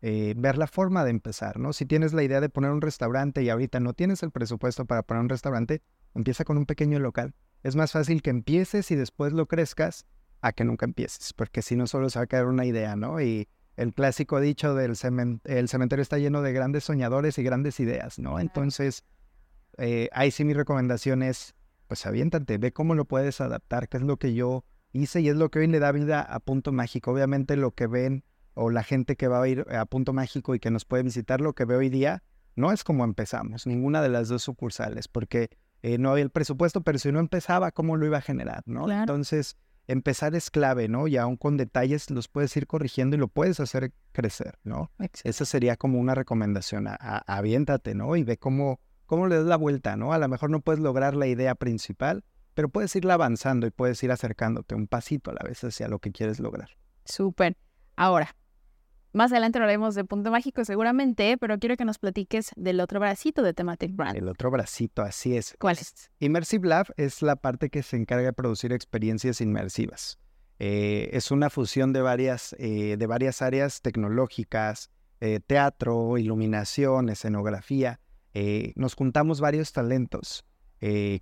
eh, 0.00 0.34
ver 0.36 0.58
la 0.58 0.68
forma 0.68 1.02
de 1.02 1.10
empezar, 1.10 1.58
¿no? 1.58 1.72
Si 1.72 1.86
tienes 1.86 2.12
la 2.12 2.22
idea 2.22 2.40
de 2.40 2.50
poner 2.50 2.70
un 2.70 2.82
restaurante 2.82 3.42
y 3.42 3.48
ahorita 3.48 3.80
no 3.80 3.94
tienes 3.94 4.22
el 4.22 4.30
presupuesto 4.30 4.84
para 4.84 5.02
poner 5.02 5.24
un 5.24 5.28
restaurante, 5.28 5.82
empieza 6.14 6.44
con 6.44 6.56
un 6.56 6.66
pequeño 6.66 7.00
local. 7.00 7.34
Es 7.64 7.74
más 7.74 7.90
fácil 7.90 8.22
que 8.22 8.30
empieces 8.30 8.92
y 8.92 8.94
después 8.94 9.32
lo 9.32 9.46
crezcas 9.46 10.06
a 10.40 10.52
que 10.52 10.64
nunca 10.64 10.86
empieces, 10.86 11.32
porque 11.32 11.62
si 11.62 11.76
no 11.76 11.86
solo 11.86 12.10
se 12.10 12.18
va 12.18 12.24
a 12.24 12.26
quedar 12.26 12.46
una 12.46 12.64
idea, 12.64 12.96
¿no? 12.96 13.20
Y 13.20 13.48
el 13.76 13.94
clásico 13.94 14.40
dicho 14.40 14.74
del 14.74 14.90
el 15.44 15.68
cementerio 15.68 16.02
está 16.02 16.18
lleno 16.18 16.42
de 16.42 16.52
grandes 16.52 16.84
soñadores 16.84 17.38
y 17.38 17.42
grandes 17.42 17.80
ideas, 17.80 18.18
¿no? 18.18 18.38
Entonces, 18.40 19.04
eh, 19.78 20.08
ahí 20.12 20.30
sí 20.30 20.44
mi 20.44 20.54
recomendación 20.54 21.22
es, 21.22 21.54
pues 21.86 22.04
aviéntate, 22.06 22.58
ve 22.58 22.72
cómo 22.72 22.94
lo 22.94 23.04
puedes 23.04 23.40
adaptar, 23.40 23.88
qué 23.88 23.98
es 23.98 24.02
lo 24.02 24.16
que 24.18 24.34
yo 24.34 24.64
hice 24.92 25.20
y 25.20 25.28
es 25.28 25.36
lo 25.36 25.50
que 25.50 25.60
hoy 25.60 25.66
le 25.66 25.78
da 25.78 25.92
vida 25.92 26.20
a 26.20 26.40
Punto 26.40 26.72
Mágico. 26.72 27.12
Obviamente 27.12 27.56
lo 27.56 27.72
que 27.72 27.86
ven 27.86 28.24
o 28.54 28.70
la 28.70 28.82
gente 28.82 29.16
que 29.16 29.28
va 29.28 29.42
a 29.42 29.48
ir 29.48 29.66
a 29.70 29.86
Punto 29.86 30.12
Mágico 30.12 30.54
y 30.54 30.60
que 30.60 30.70
nos 30.70 30.84
puede 30.84 31.02
visitar, 31.02 31.40
lo 31.40 31.54
que 31.54 31.64
ve 31.64 31.76
hoy 31.76 31.88
día, 31.88 32.22
no 32.56 32.72
es 32.72 32.84
como 32.84 33.04
empezamos, 33.04 33.66
ninguna 33.66 34.02
de 34.02 34.08
las 34.08 34.28
dos 34.28 34.42
sucursales, 34.42 35.08
porque 35.08 35.50
eh, 35.82 35.96
no 35.96 36.10
había 36.10 36.24
el 36.24 36.30
presupuesto, 36.30 36.82
pero 36.82 36.98
si 36.98 37.10
no 37.12 37.20
empezaba, 37.20 37.70
¿cómo 37.70 37.96
lo 37.96 38.04
iba 38.04 38.18
a 38.18 38.22
generar, 38.22 38.62
no? 38.66 38.90
Entonces 38.90 39.56
empezar 39.90 40.34
es 40.34 40.50
clave, 40.50 40.88
¿no? 40.88 41.08
Y 41.08 41.16
aún 41.16 41.36
con 41.36 41.56
detalles 41.56 42.10
los 42.10 42.28
puedes 42.28 42.56
ir 42.56 42.66
corrigiendo 42.66 43.16
y 43.16 43.18
lo 43.18 43.28
puedes 43.28 43.58
hacer 43.60 43.92
crecer, 44.12 44.58
¿no? 44.62 44.90
Esa 45.24 45.44
sería 45.44 45.76
como 45.76 45.98
una 45.98 46.14
recomendación, 46.14 46.86
a, 46.86 46.96
aviéntate, 47.26 47.94
¿no? 47.94 48.16
Y 48.16 48.22
ve 48.22 48.38
cómo, 48.38 48.80
cómo 49.06 49.26
le 49.26 49.36
das 49.36 49.46
la 49.46 49.56
vuelta, 49.56 49.96
¿no? 49.96 50.12
A 50.12 50.18
lo 50.18 50.28
mejor 50.28 50.50
no 50.50 50.60
puedes 50.60 50.80
lograr 50.80 51.16
la 51.16 51.26
idea 51.26 51.54
principal, 51.54 52.24
pero 52.54 52.68
puedes 52.68 52.94
irla 52.94 53.14
avanzando 53.14 53.66
y 53.66 53.70
puedes 53.70 54.02
ir 54.02 54.12
acercándote 54.12 54.74
un 54.74 54.86
pasito 54.86 55.30
a 55.30 55.34
la 55.34 55.42
vez 55.44 55.62
hacia 55.64 55.88
lo 55.88 55.98
que 55.98 56.12
quieres 56.12 56.38
lograr. 56.38 56.70
Súper. 57.04 57.56
Ahora, 57.96 58.34
más 59.12 59.32
adelante 59.32 59.58
hablaremos 59.58 59.94
de 59.94 60.04
Punto 60.04 60.30
Mágico 60.30 60.64
seguramente, 60.64 61.36
pero 61.38 61.58
quiero 61.58 61.76
que 61.76 61.84
nos 61.84 61.98
platiques 61.98 62.52
del 62.56 62.80
otro 62.80 63.00
bracito 63.00 63.42
de 63.42 63.54
Thematic 63.54 63.94
Brand. 63.94 64.16
El 64.16 64.28
otro 64.28 64.50
bracito, 64.50 65.02
así 65.02 65.36
es. 65.36 65.56
¿Cuál 65.58 65.78
es? 65.78 66.10
Immersive 66.20 66.68
Lab 66.68 66.86
es 66.96 67.22
la 67.22 67.36
parte 67.36 67.70
que 67.70 67.82
se 67.82 67.96
encarga 67.96 68.26
de 68.26 68.32
producir 68.32 68.72
experiencias 68.72 69.40
inmersivas. 69.40 70.18
Eh, 70.60 71.08
es 71.14 71.30
una 71.30 71.48
fusión 71.48 71.94
de 71.94 72.02
varias, 72.02 72.54
eh, 72.58 72.96
de 72.98 73.06
varias 73.06 73.40
áreas 73.40 73.80
tecnológicas, 73.80 74.90
eh, 75.20 75.40
teatro, 75.44 76.18
iluminación, 76.18 77.08
escenografía. 77.08 77.98
nos 78.76 78.94
juntamos 78.94 79.40
varios 79.40 79.72
talentos 79.72 80.44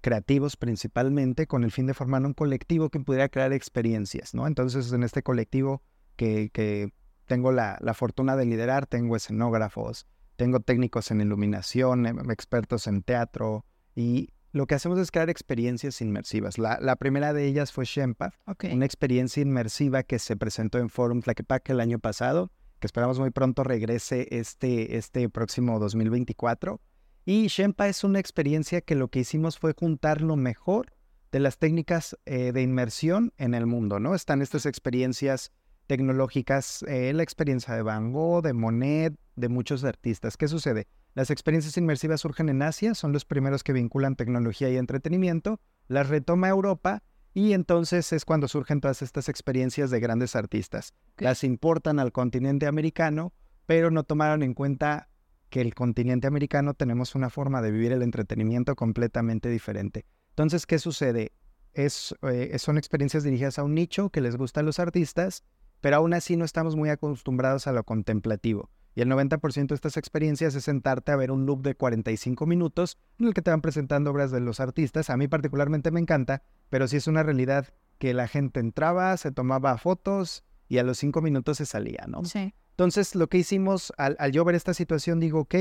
creativos 0.01 0.57
principalmente 0.57 1.47
con 1.49 1.65
el 1.65 1.73
fin 1.73 1.87
de 1.87 1.95
formar 1.95 2.25
un 2.25 2.35
colectivo 2.35 2.91
que 2.91 3.01
pudiera 3.01 3.29
crear 3.29 3.53
experiencias, 3.53 4.35
¿no? 4.35 4.47
Entonces 4.47 4.93
en 4.93 5.03
este 5.03 5.23
colectivo 5.23 5.83
que, 6.17 6.51
que 6.53 6.93
tengo 7.29 7.53
la, 7.53 7.79
la, 7.81 7.95
fortuna 7.95 8.35
de 8.37 8.47
liderar, 8.47 8.87
tengo 8.87 9.15
escenógrafos, 9.15 10.07
tengo 10.35 10.61
técnicos 10.61 11.11
en 11.13 11.21
iluminación, 11.21 12.07
em, 12.07 12.31
expertos 12.31 12.89
en 12.89 13.03
teatro 13.03 13.65
y 13.95 14.31
lo 14.53 14.67
que 14.67 14.75
hacemos 14.75 14.99
es 14.99 15.11
crear 15.11 15.29
experiencias 15.29 16.01
inmersivas. 16.01 16.59
La, 16.59 16.97
primera 16.97 17.33
de 17.33 17.45
ellas 17.45 17.71
fue 17.71 17.85
Shempa, 17.85 18.33
una 18.73 18.87
experiencia 18.87 19.43
inmersiva 19.43 20.03
que 20.03 20.19
se 20.19 20.37
presentó 20.37 20.79
en 20.79 20.89
Forum 20.89 21.21
Tlaquepaque 21.21 21.73
el 21.73 21.81
año 21.81 21.99
pasado, 21.99 22.51
que 22.81 22.87
esperamos 22.87 23.19
muy 23.19 23.31
pronto 23.31 23.63
regrese 23.63 24.27
este, 24.31 24.97
este 24.97 25.29
próximo 25.29 25.79
2024. 25.79 26.81
Y 27.27 27.49
Shempa 27.49 27.89
es 27.89 28.05
una 28.05 28.21
experiencia 28.21 28.81
que 28.81 28.95
lo 28.95 29.09
que 29.09 29.21
hicimos 29.21 29.59
fue 29.59 29.75
juntar 29.79 30.23
lo 30.23 30.37
mejor 30.37 30.95
de 31.31 31.41
las 31.41 31.59
técnicas 31.59 32.17
eh, 32.25 32.53
de 32.53 32.63
inmersión 32.63 33.35
en 33.37 33.53
el 33.53 33.67
mundo, 33.67 34.01
¿no? 34.01 34.15
Están 34.15 34.41
estas 34.41 34.65
experiencias 34.65 35.53
tecnológicas, 35.89 36.85
eh, 36.87 37.13
la 37.13 37.25
experiencia 37.25 37.75
de 37.75 37.83
Van 37.83 38.13
Gogh, 38.13 38.45
de 38.45 38.53
Monet, 38.53 39.15
de 39.35 39.49
muchos 39.49 39.83
artistas. 39.83 40.37
¿Qué 40.37 40.47
sucede? 40.47 40.87
Las 41.15 41.31
experiencias 41.31 41.77
inmersivas 41.77 42.21
surgen 42.21 42.49
en 42.49 42.63
Asia, 42.63 42.95
son 42.95 43.13
los 43.13 43.25
primeros 43.25 43.65
que 43.65 43.73
vinculan 43.73 44.15
tecnología 44.15 44.69
y 44.71 44.77
entretenimiento, 44.77 45.61
las 45.89 46.09
retoma 46.09 46.49
Europa 46.49 47.03
y 47.35 47.55
entonces 47.55 48.13
es 48.13 48.25
cuando 48.25 48.49
surgen 48.49 48.81
todas 48.81 49.03
estas 49.03 49.29
experiencias 49.29 49.91
de 49.91 49.99
grandes 49.99 50.37
artistas. 50.37 50.95
Las 51.17 51.43
importan 51.43 51.99
al 51.99 52.13
continente 52.13 52.67
americano, 52.67 53.33
pero 53.67 53.91
no 53.91 54.05
tomaron 54.05 54.43
en 54.43 54.55
cuenta 54.55 55.09
que 55.49 55.63
el 55.63 55.75
continente 55.75 56.27
americano 56.27 56.75
tenemos 56.75 57.15
una 57.15 57.31
forma 57.31 57.63
de 57.63 57.71
vivir 57.71 57.93
el 57.93 58.03
entretenimiento 58.03 58.77
completamente 58.77 59.49
diferente. 59.49 60.05
Entonces, 60.31 60.67
¿qué 60.67 60.79
sucede? 60.79 61.33
Es, 61.73 62.15
eh, 62.23 62.59
son 62.59 62.77
experiencias 62.77 63.25
dirigidas 63.25 63.59
a 63.59 63.65
un 63.65 63.75
nicho 63.75 64.11
que 64.11 64.21
les 64.21 64.37
gusta 64.37 64.61
a 64.61 64.63
los 64.63 64.79
artistas, 64.79 65.45
pero 65.81 65.97
aún 65.97 66.15
así 66.15 66.37
no 66.37 66.45
estamos 66.45 66.77
muy 66.77 66.91
acostumbrados 66.91 67.67
a 67.67 67.73
lo 67.73 67.85
contemplativo. 67.85 68.71
Y 68.95 69.01
el 69.01 69.09
90% 69.09 69.69
de 69.69 69.75
estas 69.77 69.97
experiencias 69.97 70.55
es 70.57 70.65
sentarte 70.65 71.13
a 71.13 71.17
ver 71.17 71.31
un 71.31 71.47
loop 71.47 71.63
de 71.63 71.77
45 71.77 72.47
minutos 72.47 72.99
en 73.21 73.29
el 73.29 73.35
que 73.35 73.43
te 73.43 73.51
van 73.51 73.61
presentando 73.61 74.11
obras 74.11 74.33
de 74.33 74.41
los 74.41 74.59
artistas. 74.59 75.09
A 75.09 75.17
mí 75.17 75.29
particularmente 75.29 75.93
me 75.93 76.01
encanta, 76.01 76.43
pero 76.69 76.89
sí 76.89 76.97
es 76.97 77.07
una 77.07 77.23
realidad 77.23 77.69
que 77.99 78.13
la 78.13 78.27
gente 78.27 78.59
entraba, 78.59 79.17
se 79.17 79.31
tomaba 79.31 79.79
fotos 79.79 80.43
y 80.69 80.79
a 80.79 80.83
los 80.83 80.99
5 80.99 81.21
minutos 81.23 81.59
se 81.59 81.67
salía, 81.67 82.07
¿no? 82.09 82.25
Sí. 82.25 82.55
Entonces, 82.71 83.15
lo 83.15 83.29
que 83.29 83.39
hicimos 83.39 83.93
al, 83.99 84.17
al 84.19 84.33
yo 84.33 84.45
ver 84.45 84.57
esta 84.57 84.75
situación, 84.75 85.21
digo, 85.21 85.41
ok, 85.41 85.55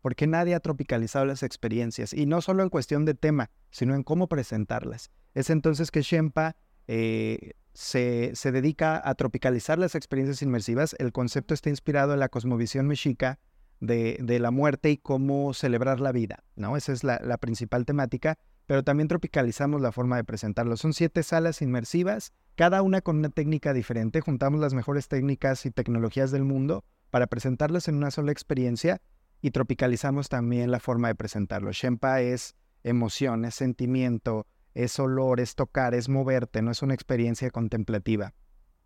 ¿por 0.00 0.14
qué 0.14 0.26
nadie 0.26 0.54
ha 0.54 0.60
tropicalizado 0.60 1.24
las 1.24 1.42
experiencias? 1.42 2.12
Y 2.12 2.26
no 2.26 2.42
solo 2.42 2.62
en 2.62 2.68
cuestión 2.68 3.04
de 3.04 3.14
tema, 3.14 3.50
sino 3.70 3.94
en 3.94 4.02
cómo 4.04 4.28
presentarlas. 4.28 5.10
Es 5.34 5.50
entonces 5.50 5.90
que 5.90 6.02
Shempa 6.02 6.56
eh, 6.86 7.54
se, 7.74 8.32
dedica 8.52 9.02
a 9.04 9.14
tropicalizar 9.14 9.78
las 9.78 9.94
experiencias 9.94 10.42
inmersivas. 10.42 10.94
El 10.98 11.12
concepto 11.12 11.54
está 11.54 11.70
inspirado 11.70 12.14
en 12.14 12.20
la 12.20 12.28
cosmovisión 12.28 12.86
mexica 12.86 13.38
de, 13.80 14.18
la 14.40 14.50
muerte 14.50 14.90
y 14.90 14.96
cómo 14.96 15.52
celebrar 15.52 16.00
la 16.00 16.12
vida, 16.12 16.44
¿no? 16.56 16.76
Esa 16.76 16.92
es 16.92 17.04
la, 17.04 17.36
principal 17.38 17.84
temática, 17.84 18.38
pero 18.66 18.82
también 18.84 19.08
tropicalizamos 19.08 19.80
la 19.80 19.92
forma 19.92 20.16
de 20.16 20.24
presentarlo. 20.24 20.76
Son 20.76 20.94
siete 20.94 21.22
salas 21.22 21.60
inmersivas, 21.60 22.32
cada 22.54 22.80
una 22.80 23.02
con 23.02 23.18
una 23.18 23.28
técnica 23.28 23.72
diferente. 23.74 24.20
Juntamos 24.20 24.60
las 24.60 24.72
mejores 24.72 25.08
técnicas 25.08 25.66
y 25.66 25.70
tecnologías 25.70 26.30
del 26.30 26.44
mundo 26.44 26.84
para 27.10 27.26
presentarlas 27.26 27.88
en 27.88 27.96
una 27.96 28.10
sola 28.10 28.32
experiencia 28.32 29.02
y 29.42 29.50
tropicalizamos 29.50 30.28
también 30.28 30.70
la 30.70 30.80
forma 30.80 31.08
de 31.08 31.16
presentarlo. 31.16 31.72
Shempa 31.72 32.22
es 32.22 32.54
emoción, 32.84 33.44
es 33.44 33.56
sentimiento, 33.56 34.46
es 34.74 34.98
olor, 34.98 35.40
es 35.40 35.54
tocar, 35.54 35.94
es 35.94 36.08
moverte, 36.08 36.62
no 36.62 36.70
es 36.70 36.82
una 36.82 36.94
experiencia 36.94 37.50
contemplativa. 37.50 38.34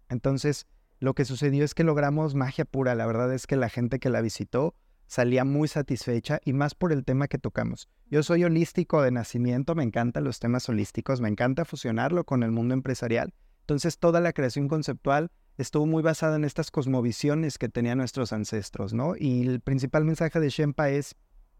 Entonces, 0.09 0.67
lo 1.01 1.15
que 1.15 1.25
sucedió 1.25 1.65
es 1.65 1.75
que 1.75 1.85
logramos 1.85 2.35
magia 2.35 2.65
pura. 2.65 2.95
La 2.95 3.07
verdad 3.07 3.33
es 3.33 3.47
que 3.47 3.57
la 3.57 3.69
gente 3.69 3.99
que 3.99 4.11
la 4.11 4.21
visitó 4.21 4.75
salía 5.07 5.45
muy 5.45 5.69
satisfecha 5.69 6.41
y 6.45 6.53
más 6.53 6.75
por 6.75 6.93
el 6.93 7.05
tema 7.05 7.29
que 7.29 7.39
tocamos. 7.39 7.89
Yo 8.11 8.23
soy 8.23 8.45
holístico 8.45 9.03
de 9.03 9.11
nacimiento, 9.11 9.75
me 9.75 9.83
encantan 9.83 10.25
los 10.25 10.39
temas 10.39 10.69
holísticos, 10.69 11.21
me 11.21 11.29
encanta 11.29 11.65
fusionarlo 11.65 12.25
con 12.25 12.43
el 12.43 12.51
mundo 12.51 12.75
empresarial. 12.75 13.33
Entonces, 13.61 13.99
toda 13.99 14.21
la 14.21 14.33
creación 14.33 14.69
conceptual 14.69 15.31
estuvo 15.57 15.87
muy 15.87 16.03
basada 16.03 16.37
en 16.37 16.45
estas 16.45 16.71
cosmovisiones 16.71 17.59
que 17.59 17.69
tenían 17.69 17.99
nuestros 17.99 18.33
ancestros, 18.33 18.93
¿no? 18.95 19.15
Y 19.17 19.47
el 19.47 19.61
principal 19.61 20.05
mensaje 20.05 20.41
de 20.41 20.49
Shempa 20.51 20.91
es 20.91 21.17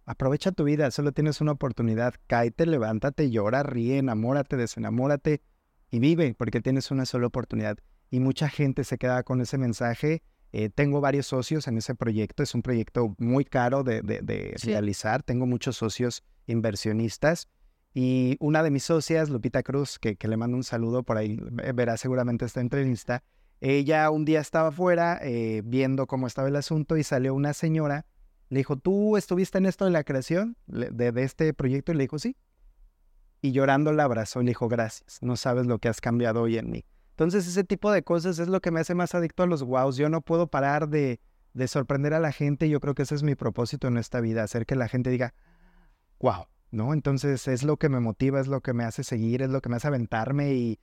Aprovecha 0.09 0.53
tu 0.53 0.65
vida, 0.65 0.91
solo 0.91 1.13
tienes 1.13 1.43
una 1.43 1.53
oportunidad. 1.53 2.15
Cáete, 2.29 2.65
levántate, 2.65 3.31
llora, 3.31 3.63
ríe, 3.63 3.99
enamórate, 3.99 4.57
desenamórate 4.57 5.43
y 5.91 5.99
vive, 5.99 6.35
porque 6.35 6.63
tienes 6.63 6.91
una 6.91 7.05
sola 7.05 7.27
oportunidad. 7.27 7.77
Y 8.11 8.19
mucha 8.19 8.49
gente 8.49 8.85
se 8.85 8.97
queda 8.97 9.23
con 9.23 9.43
ese 9.43 9.59
mensaje. 9.59 10.23
Eh, 10.53 10.71
tengo 10.71 11.03
varios 11.03 11.27
socios 11.27 11.69
en 11.69 11.77
ese 11.77 11.95
proyecto. 11.95 12.43
Es 12.43 12.55
un 12.55 12.63
proyecto 12.63 13.15
muy 13.19 13.45
caro 13.45 13.85
de, 13.85 14.01
realizar. 14.63 15.23
Tengo 15.23 15.45
muchos 15.45 15.77
socios 15.77 16.25
inversionistas. 16.47 17.47
Y 17.93 18.39
una 18.41 18.63
de 18.63 18.71
mis 18.71 18.85
socias, 18.85 19.29
Lupita 19.29 19.63
Cruz, 19.63 19.99
que, 19.99 20.17
le 20.19 20.37
mando 20.39 20.57
un 20.57 20.65
saludo 20.65 21.03
por 21.03 21.19
ahí, 21.19 21.39
verá 21.75 21.99
seguramente 21.99 22.47
esta 22.47 22.63
entrevista. 22.63 23.25
Ella 23.61 24.09
un 24.09 24.25
día 24.25 24.41
estaba 24.41 24.69
afuera 24.69 25.19
eh, 25.21 25.61
viendo 25.67 26.07
cómo 26.07 26.27
estaba 26.27 26.49
el 26.49 26.57
asunto 26.57 26.97
y 26.97 27.03
salió 27.03 27.35
una 27.35 27.53
señora 27.53 28.07
le 28.49 28.59
dijo, 28.59 28.77
¿tú 28.77 29.17
estuviste 29.17 29.59
en 29.59 29.67
esto 29.67 29.85
de 29.85 29.91
la 29.91 30.05
creación 30.05 30.57
de, 30.67 31.13
este 31.17 31.53
proyecto? 31.53 31.93
Y 31.93 31.97
le 31.97 32.05
dijo, 32.05 32.19
sí. 32.19 32.37
Y 33.41 33.53
llorando 33.53 33.93
la 33.93 34.05
abrazó 34.05 34.41
y 34.41 34.45
le 34.45 34.51
dijo, 34.51 34.69
gracias, 34.69 35.19
no 35.23 35.37
sabes 35.37 35.67
lo 35.67 35.79
que 35.79 35.89
has 35.89 36.01
cambiado 36.01 36.43
hoy 36.43 36.59
en 36.59 36.71
mí. 36.71 36.85
Entonces 37.11 37.47
ese 37.47 37.65
tipo 37.65 37.93
de 37.93 38.03
cosas 38.03 38.39
es 38.39 38.49
lo 38.49 38.61
que 38.61 38.71
me 38.71 38.81
hace 38.81 38.95
más 38.95 39.15
adicto 39.15 39.43
a 39.43 39.47
los 39.47 39.63
wows. 39.63 39.97
Yo 39.97 40.09
no 40.09 40.21
puedo 40.21 40.47
parar 40.47 40.89
de, 40.89 41.21
de 41.53 41.69
sorprender 41.69 42.15
a 42.15 42.21
la 42.21 42.33
gente. 42.33 42.69
Yo 42.69 42.81
creo 42.81 42.95
que 42.95 43.03
ese 43.03 43.15
es 43.15 43.23
mi 43.23 43.35
propósito 43.35 43.89
en 43.89 43.97
esta 43.97 44.21
vida, 44.21 44.43
hacer 44.43 44.67
que 44.67 44.77
la 44.77 44.89
gente 44.89 45.11
diga, 45.11 45.35
wow, 46.21 46.47
¿no? 46.71 46.93
Entonces 46.93 47.47
es 47.49 47.63
lo 47.63 47.77
que 47.77 47.89
me 47.89 48.01
motiva, 48.01 48.41
es 48.41 48.47
lo 48.47 48.61
que 48.61 48.73
me 48.73 48.85
hace 48.85 49.05
seguir, 49.05 49.43
es 49.43 49.51
lo 49.51 49.61
que 49.61 49.69
me 49.69 49.77
hace 49.77 49.89
aventarme 49.89 50.55
y 50.55 50.81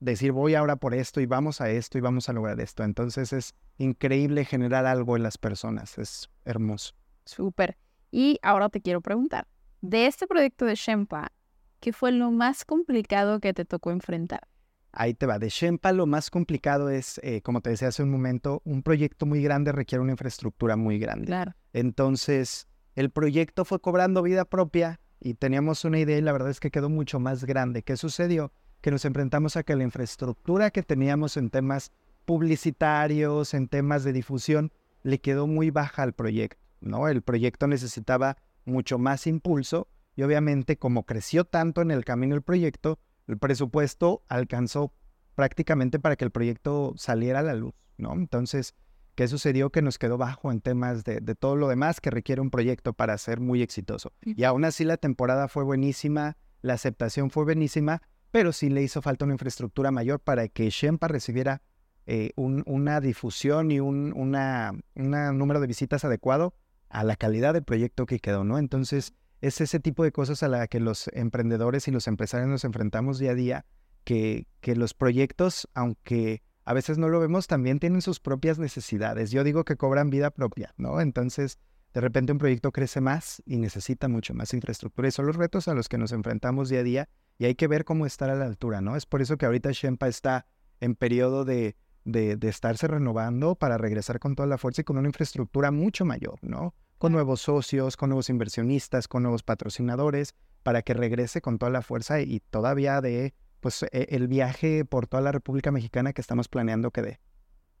decir 0.00 0.32
voy 0.32 0.54
ahora 0.54 0.76
por 0.76 0.94
esto 0.94 1.20
y 1.20 1.26
vamos 1.26 1.60
a 1.60 1.70
esto 1.70 1.98
y 1.98 2.00
vamos 2.00 2.28
a 2.28 2.32
lograr 2.32 2.58
esto. 2.60 2.82
Entonces 2.82 3.32
es 3.32 3.54
increíble 3.78 4.44
generar 4.44 4.86
algo 4.86 5.16
en 5.16 5.22
las 5.22 5.38
personas, 5.38 5.98
es 5.98 6.30
hermoso. 6.44 6.94
Súper. 7.24 7.76
Y 8.10 8.38
ahora 8.42 8.68
te 8.70 8.80
quiero 8.80 9.00
preguntar, 9.00 9.46
de 9.82 10.06
este 10.06 10.26
proyecto 10.26 10.64
de 10.64 10.74
Shempa, 10.74 11.32
¿qué 11.78 11.92
fue 11.92 12.12
lo 12.12 12.30
más 12.30 12.64
complicado 12.64 13.40
que 13.40 13.54
te 13.54 13.64
tocó 13.64 13.92
enfrentar? 13.92 14.48
Ahí 14.92 15.14
te 15.14 15.26
va. 15.26 15.38
De 15.38 15.48
Shempa 15.48 15.92
lo 15.92 16.06
más 16.06 16.30
complicado 16.30 16.90
es, 16.90 17.20
eh, 17.22 17.42
como 17.42 17.60
te 17.60 17.70
decía 17.70 17.88
hace 17.88 18.02
un 18.02 18.10
momento, 18.10 18.60
un 18.64 18.82
proyecto 18.82 19.24
muy 19.24 19.40
grande 19.42 19.70
requiere 19.70 20.02
una 20.02 20.12
infraestructura 20.12 20.76
muy 20.76 20.98
grande. 20.98 21.26
Claro. 21.26 21.52
Entonces, 21.72 22.66
el 22.96 23.10
proyecto 23.10 23.64
fue 23.64 23.80
cobrando 23.80 24.22
vida 24.22 24.44
propia 24.44 24.98
y 25.20 25.34
teníamos 25.34 25.84
una 25.84 26.00
idea 26.00 26.18
y 26.18 26.22
la 26.22 26.32
verdad 26.32 26.50
es 26.50 26.58
que 26.58 26.72
quedó 26.72 26.88
mucho 26.88 27.20
más 27.20 27.44
grande. 27.44 27.84
¿Qué 27.84 27.96
sucedió? 27.96 28.52
Que 28.80 28.90
nos 28.90 29.04
enfrentamos 29.04 29.56
a 29.56 29.62
que 29.62 29.76
la 29.76 29.84
infraestructura 29.84 30.70
que 30.70 30.82
teníamos 30.82 31.36
en 31.36 31.50
temas 31.50 31.92
publicitarios, 32.24 33.54
en 33.54 33.68
temas 33.68 34.04
de 34.04 34.12
difusión, 34.12 34.72
le 35.02 35.20
quedó 35.20 35.46
muy 35.46 35.70
baja 35.70 36.02
al 36.02 36.12
proyecto, 36.12 36.60
¿no? 36.80 37.08
El 37.08 37.22
proyecto 37.22 37.66
necesitaba 37.66 38.36
mucho 38.64 38.98
más 38.98 39.26
impulso 39.26 39.88
y 40.16 40.22
obviamente 40.22 40.76
como 40.76 41.04
creció 41.04 41.44
tanto 41.44 41.82
en 41.82 41.90
el 41.90 42.04
camino 42.04 42.34
el 42.34 42.42
proyecto, 42.42 42.98
el 43.26 43.38
presupuesto 43.38 44.22
alcanzó 44.28 44.92
prácticamente 45.34 45.98
para 45.98 46.16
que 46.16 46.24
el 46.24 46.30
proyecto 46.30 46.92
saliera 46.96 47.38
a 47.38 47.42
la 47.42 47.54
luz, 47.54 47.72
¿no? 47.96 48.12
Entonces, 48.12 48.74
¿qué 49.14 49.28
sucedió? 49.28 49.70
Que 49.70 49.82
nos 49.82 49.98
quedó 49.98 50.18
bajo 50.18 50.50
en 50.50 50.60
temas 50.60 51.04
de, 51.04 51.20
de 51.20 51.34
todo 51.34 51.56
lo 51.56 51.68
demás 51.68 52.00
que 52.00 52.10
requiere 52.10 52.40
un 52.40 52.50
proyecto 52.50 52.92
para 52.92 53.16
ser 53.16 53.40
muy 53.40 53.62
exitoso. 53.62 54.12
Y 54.22 54.44
aún 54.44 54.64
así 54.64 54.84
la 54.84 54.96
temporada 54.96 55.48
fue 55.48 55.64
buenísima, 55.64 56.36
la 56.62 56.74
aceptación 56.74 57.30
fue 57.30 57.44
buenísima, 57.44 58.02
pero 58.30 58.52
sí 58.52 58.70
le 58.70 58.82
hizo 58.82 59.02
falta 59.02 59.24
una 59.24 59.34
infraestructura 59.34 59.90
mayor 59.90 60.20
para 60.20 60.48
que 60.48 60.70
Shempa 60.70 61.08
recibiera 61.08 61.62
eh, 62.06 62.32
una 62.36 63.00
difusión 63.00 63.70
y 63.70 63.80
un 63.80 64.12
una, 64.16 64.72
número 64.94 65.60
de 65.60 65.66
visitas 65.66 66.04
adecuado 66.04 66.54
a 66.88 67.04
la 67.04 67.16
calidad 67.16 67.54
del 67.54 67.62
proyecto 67.62 68.06
que 68.06 68.18
quedó, 68.18 68.42
¿no? 68.42 68.58
Entonces, 68.58 69.14
es 69.40 69.60
ese 69.60 69.80
tipo 69.80 70.02
de 70.02 70.12
cosas 70.12 70.42
a 70.42 70.48
la 70.48 70.66
que 70.66 70.80
los 70.80 71.08
emprendedores 71.12 71.86
y 71.88 71.92
los 71.92 72.08
empresarios 72.08 72.48
nos 72.48 72.64
enfrentamos 72.64 73.18
día 73.18 73.30
a 73.30 73.34
día, 73.34 73.66
que, 74.04 74.48
que 74.60 74.74
los 74.74 74.92
proyectos, 74.92 75.68
aunque 75.74 76.42
a 76.64 76.74
veces 76.74 76.98
no 76.98 77.08
lo 77.08 77.20
vemos, 77.20 77.46
también 77.46 77.78
tienen 77.78 78.02
sus 78.02 78.18
propias 78.18 78.58
necesidades. 78.58 79.30
Yo 79.30 79.44
digo 79.44 79.64
que 79.64 79.76
cobran 79.76 80.10
vida 80.10 80.30
propia, 80.30 80.74
¿no? 80.76 81.00
Entonces, 81.00 81.58
de 81.92 82.00
repente 82.00 82.32
un 82.32 82.38
proyecto 82.38 82.72
crece 82.72 83.00
más 83.00 83.42
y 83.46 83.58
necesita 83.58 84.08
mucho 84.08 84.34
más 84.34 84.54
infraestructura. 84.54 85.08
Y 85.08 85.10
son 85.10 85.26
los 85.26 85.36
retos 85.36 85.68
a 85.68 85.74
los 85.74 85.88
que 85.88 85.98
nos 85.98 86.12
enfrentamos 86.12 86.68
día 86.68 86.80
a 86.80 86.84
día 86.84 87.08
y 87.38 87.46
hay 87.46 87.54
que 87.54 87.68
ver 87.68 87.84
cómo 87.84 88.06
estar 88.06 88.30
a 88.30 88.34
la 88.34 88.46
altura, 88.46 88.80
¿no? 88.80 88.96
Es 88.96 89.06
por 89.06 89.22
eso 89.22 89.36
que 89.36 89.46
ahorita 89.46 89.70
Shempa 89.72 90.08
está 90.08 90.46
en 90.80 90.94
periodo 90.94 91.44
de, 91.44 91.76
de, 92.04 92.36
de 92.36 92.48
estarse 92.48 92.86
renovando 92.86 93.54
para 93.54 93.78
regresar 93.78 94.18
con 94.20 94.34
toda 94.34 94.46
la 94.46 94.58
fuerza 94.58 94.82
y 94.82 94.84
con 94.84 94.98
una 94.98 95.08
infraestructura 95.08 95.70
mucho 95.70 96.04
mayor, 96.04 96.38
¿no? 96.42 96.74
Con 96.98 97.12
nuevos 97.12 97.40
socios, 97.40 97.96
con 97.96 98.10
nuevos 98.10 98.28
inversionistas, 98.28 99.08
con 99.08 99.22
nuevos 99.22 99.42
patrocinadores, 99.42 100.34
para 100.62 100.82
que 100.82 100.94
regrese 100.94 101.40
con 101.40 101.58
toda 101.58 101.72
la 101.72 101.82
fuerza 101.82 102.20
y 102.20 102.40
todavía 102.40 103.00
de 103.00 103.34
pues 103.60 103.82
e, 103.82 104.06
el 104.10 104.28
viaje 104.28 104.84
por 104.84 105.06
toda 105.06 105.22
la 105.22 105.32
República 105.32 105.70
Mexicana 105.70 106.12
que 106.12 106.20
estamos 106.20 106.48
planeando 106.48 106.90
que 106.90 107.02
dé. 107.02 107.20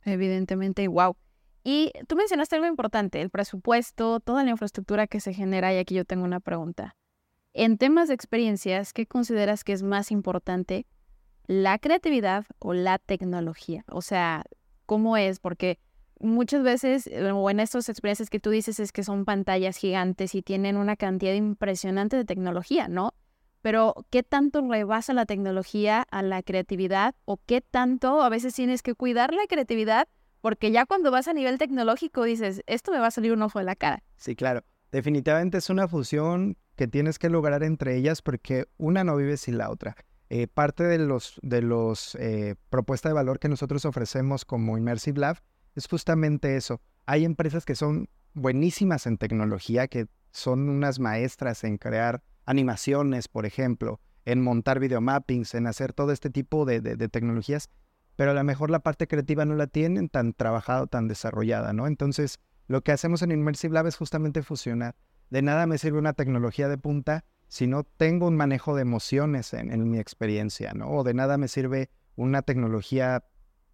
Evidentemente, 0.04 0.86
wow. 0.88 1.16
Y 1.62 1.92
tú 2.06 2.16
mencionaste 2.16 2.56
algo 2.56 2.66
importante, 2.66 3.20
el 3.20 3.30
presupuesto, 3.30 4.20
toda 4.20 4.44
la 4.44 4.50
infraestructura 4.50 5.06
que 5.06 5.20
se 5.20 5.34
genera, 5.34 5.74
y 5.74 5.78
aquí 5.78 5.94
yo 5.94 6.04
tengo 6.04 6.24
una 6.24 6.40
pregunta. 6.40 6.96
En 7.52 7.78
temas 7.78 8.08
de 8.08 8.14
experiencias, 8.14 8.92
¿qué 8.92 9.06
consideras 9.06 9.64
que 9.64 9.72
es 9.72 9.82
más 9.82 10.10
importante, 10.10 10.86
la 11.46 11.78
creatividad 11.78 12.46
o 12.60 12.72
la 12.72 12.98
tecnología? 12.98 13.84
O 13.90 14.02
sea, 14.02 14.44
¿cómo 14.86 15.16
es? 15.16 15.40
Porque 15.40 15.78
muchas 16.20 16.62
veces, 16.62 17.06
eh, 17.08 17.32
o 17.32 17.50
en 17.50 17.60
estas 17.60 17.88
experiencias 17.88 18.30
que 18.30 18.40
tú 18.40 18.50
dices, 18.50 18.78
es 18.80 18.92
que 18.92 19.02
son 19.02 19.24
pantallas 19.24 19.76
gigantes 19.76 20.34
y 20.34 20.42
tienen 20.42 20.76
una 20.76 20.96
cantidad 20.96 21.34
impresionante 21.34 22.16
de 22.16 22.24
tecnología, 22.24 22.88
¿no? 22.88 23.14
Pero, 23.62 23.94
¿qué 24.10 24.22
tanto 24.22 24.66
rebasa 24.66 25.12
la 25.12 25.26
tecnología 25.26 26.06
a 26.10 26.22
la 26.22 26.42
creatividad? 26.42 27.14
¿O 27.26 27.38
qué 27.44 27.60
tanto 27.60 28.22
a 28.22 28.28
veces 28.30 28.54
tienes 28.54 28.82
que 28.82 28.94
cuidar 28.94 29.34
la 29.34 29.46
creatividad? 29.48 30.08
Porque 30.40 30.70
ya 30.72 30.86
cuando 30.86 31.10
vas 31.10 31.28
a 31.28 31.32
nivel 31.32 31.58
tecnológico 31.58 32.24
dices, 32.24 32.62
esto 32.66 32.92
me 32.92 32.98
va 32.98 33.08
a 33.08 33.10
salir 33.10 33.32
un 33.32 33.42
ojo 33.42 33.58
de 33.58 33.64
la 33.64 33.76
cara. 33.76 34.02
Sí, 34.16 34.34
claro. 34.34 34.64
Definitivamente 34.92 35.58
es 35.58 35.70
una 35.70 35.86
fusión 35.86 36.56
que 36.76 36.88
tienes 36.88 37.18
que 37.18 37.28
lograr 37.28 37.62
entre 37.62 37.96
ellas 37.96 38.22
porque 38.22 38.66
una 38.76 39.04
no 39.04 39.16
vive 39.16 39.36
sin 39.36 39.58
la 39.58 39.70
otra. 39.70 39.94
Eh, 40.30 40.46
parte 40.46 40.84
de 40.84 40.98
los, 40.98 41.38
de 41.42 41.62
los 41.62 42.14
eh, 42.16 42.56
propuestas 42.70 43.10
de 43.10 43.14
valor 43.14 43.38
que 43.38 43.48
nosotros 43.48 43.84
ofrecemos 43.84 44.44
como 44.44 44.78
Immersive 44.78 45.20
Lab 45.20 45.38
es 45.74 45.86
justamente 45.86 46.56
eso. 46.56 46.80
Hay 47.06 47.24
empresas 47.24 47.64
que 47.64 47.74
son 47.74 48.08
buenísimas 48.34 49.06
en 49.06 49.18
tecnología, 49.18 49.88
que 49.88 50.06
son 50.32 50.68
unas 50.68 50.98
maestras 51.00 51.64
en 51.64 51.78
crear 51.78 52.22
animaciones, 52.46 53.28
por 53.28 53.44
ejemplo, 53.44 54.00
en 54.24 54.42
montar 54.42 54.80
videomappings, 54.80 55.54
en 55.54 55.66
hacer 55.66 55.92
todo 55.92 56.12
este 56.12 56.30
tipo 56.30 56.64
de, 56.64 56.80
de 56.80 57.08
tecnologías 57.08 57.68
pero 58.16 58.32
a 58.32 58.34
lo 58.34 58.44
mejor 58.44 58.70
la 58.70 58.80
parte 58.80 59.06
creativa 59.06 59.44
no 59.44 59.54
la 59.54 59.66
tienen 59.66 60.08
tan 60.08 60.32
trabajada, 60.32 60.86
tan 60.86 61.08
desarrollada, 61.08 61.72
¿no? 61.72 61.86
Entonces, 61.86 62.38
lo 62.66 62.82
que 62.82 62.92
hacemos 62.92 63.22
en 63.22 63.32
Immersive 63.32 63.74
Lab 63.74 63.86
es 63.86 63.96
justamente 63.96 64.42
fusionar. 64.42 64.94
De 65.30 65.42
nada 65.42 65.66
me 65.66 65.78
sirve 65.78 65.98
una 65.98 66.12
tecnología 66.12 66.68
de 66.68 66.78
punta 66.78 67.24
si 67.48 67.66
no 67.66 67.82
tengo 67.82 68.28
un 68.28 68.36
manejo 68.36 68.76
de 68.76 68.82
emociones 68.82 69.54
en, 69.54 69.90
mi 69.90 69.98
experiencia, 69.98 70.72
¿no? 70.72 70.90
O 70.90 71.02
de 71.02 71.14
nada 71.14 71.36
me 71.36 71.48
sirve 71.48 71.90
una 72.14 72.42
tecnología 72.42 73.24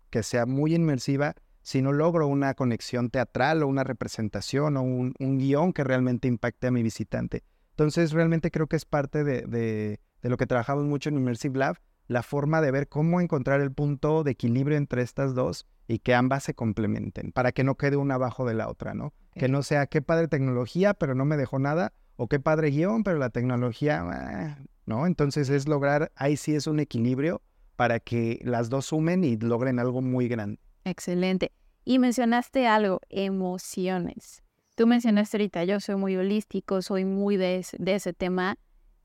que 0.09 0.23
sea 0.23 0.47
muy 0.47 0.75
inmersiva 0.75 1.35
si 1.61 1.83
no 1.83 1.93
logro 1.93 2.27
una 2.27 2.55
conexión 2.55 3.11
teatral 3.11 3.63
o 3.63 3.67
una 3.67 3.85
representación 3.85 4.77
o 4.77 4.83
un, 4.83 5.13
guion 5.19 5.73
que 5.73 5.85
realmente 5.85 6.29
impacte 6.29 6.69
a 6.69 6.71
mi 6.71 6.83
visitante. 6.83 7.43
Entonces, 7.71 8.13
realmente 8.13 8.51
creo 8.51 8.67
que 8.67 8.77
es 8.77 8.87
parte 8.87 9.25
de, 9.25 9.43
de 9.43 10.31
lo 10.31 10.37
que 10.37 10.47
trabajamos 10.47 10.85
mucho 10.85 11.09
en 11.09 11.17
Immersive 11.17 11.59
Lab, 11.59 11.77
la 12.09 12.23
forma 12.23 12.61
de 12.61 12.71
ver 12.71 12.89
cómo 12.89 13.21
encontrar 13.21 13.61
el 13.61 13.73
punto 13.73 14.23
de 14.23 14.33
equilibrio 14.33 14.77
entre 14.77 15.03
estas 15.03 15.35
dos 15.35 15.67
y 15.89 15.99
que 15.99 16.15
ambas 16.15 16.45
se 16.45 16.55
complementen, 16.55 17.33
para 17.33 17.53
que 17.53 17.65
no 17.65 17.77
quede 17.77 17.97
una 17.97 18.15
abajo 18.15 18.47
de 18.47 18.55
la 18.55 18.69
otra, 18.69 18.95
¿no? 18.95 19.13
Que 19.35 19.49
no 19.49 19.63
sea 19.63 19.87
qué 19.87 20.03
padre 20.03 20.29
tecnología, 20.29 20.95
pero 20.95 21.15
no 21.15 21.25
me 21.25 21.37
dejó 21.37 21.59
nada, 21.59 21.93
o 22.17 22.29
qué 22.29 22.41
padre 22.41 22.71
guion, 22.71 23.05
pero 23.05 23.19
la 23.19 23.31
tecnología, 23.31 24.03
ah", 24.03 24.59
¿no? 24.87 25.07
Entonces 25.07 25.49
es 25.51 25.69
lograr, 25.69 26.13
ahí 26.17 26.37
sí 26.37 26.55
es 26.55 26.67
un 26.67 26.81
equilibrio 26.81 27.43
para 27.77 28.01
que 28.01 28.41
las 28.43 28.71
dos 28.71 28.87
sumen 28.87 29.23
y 29.23 29.37
logren 29.37 29.79
algo 29.79 30.01
muy 30.01 30.29
grande. 30.29 30.59
Excelente. 30.85 31.53
Y 31.85 31.99
mencionaste 31.99 32.67
algo, 32.67 33.01
emociones. 33.11 34.43
Tú 34.75 34.87
mencionaste 34.87 35.37
ahorita, 35.37 35.65
yo 35.65 35.79
soy 35.81 35.97
muy 35.97 36.17
holístico, 36.17 36.83
soy 36.83 37.05
muy 37.05 37.37
de 37.37 37.65
ese 37.87 38.13
tema. 38.13 38.57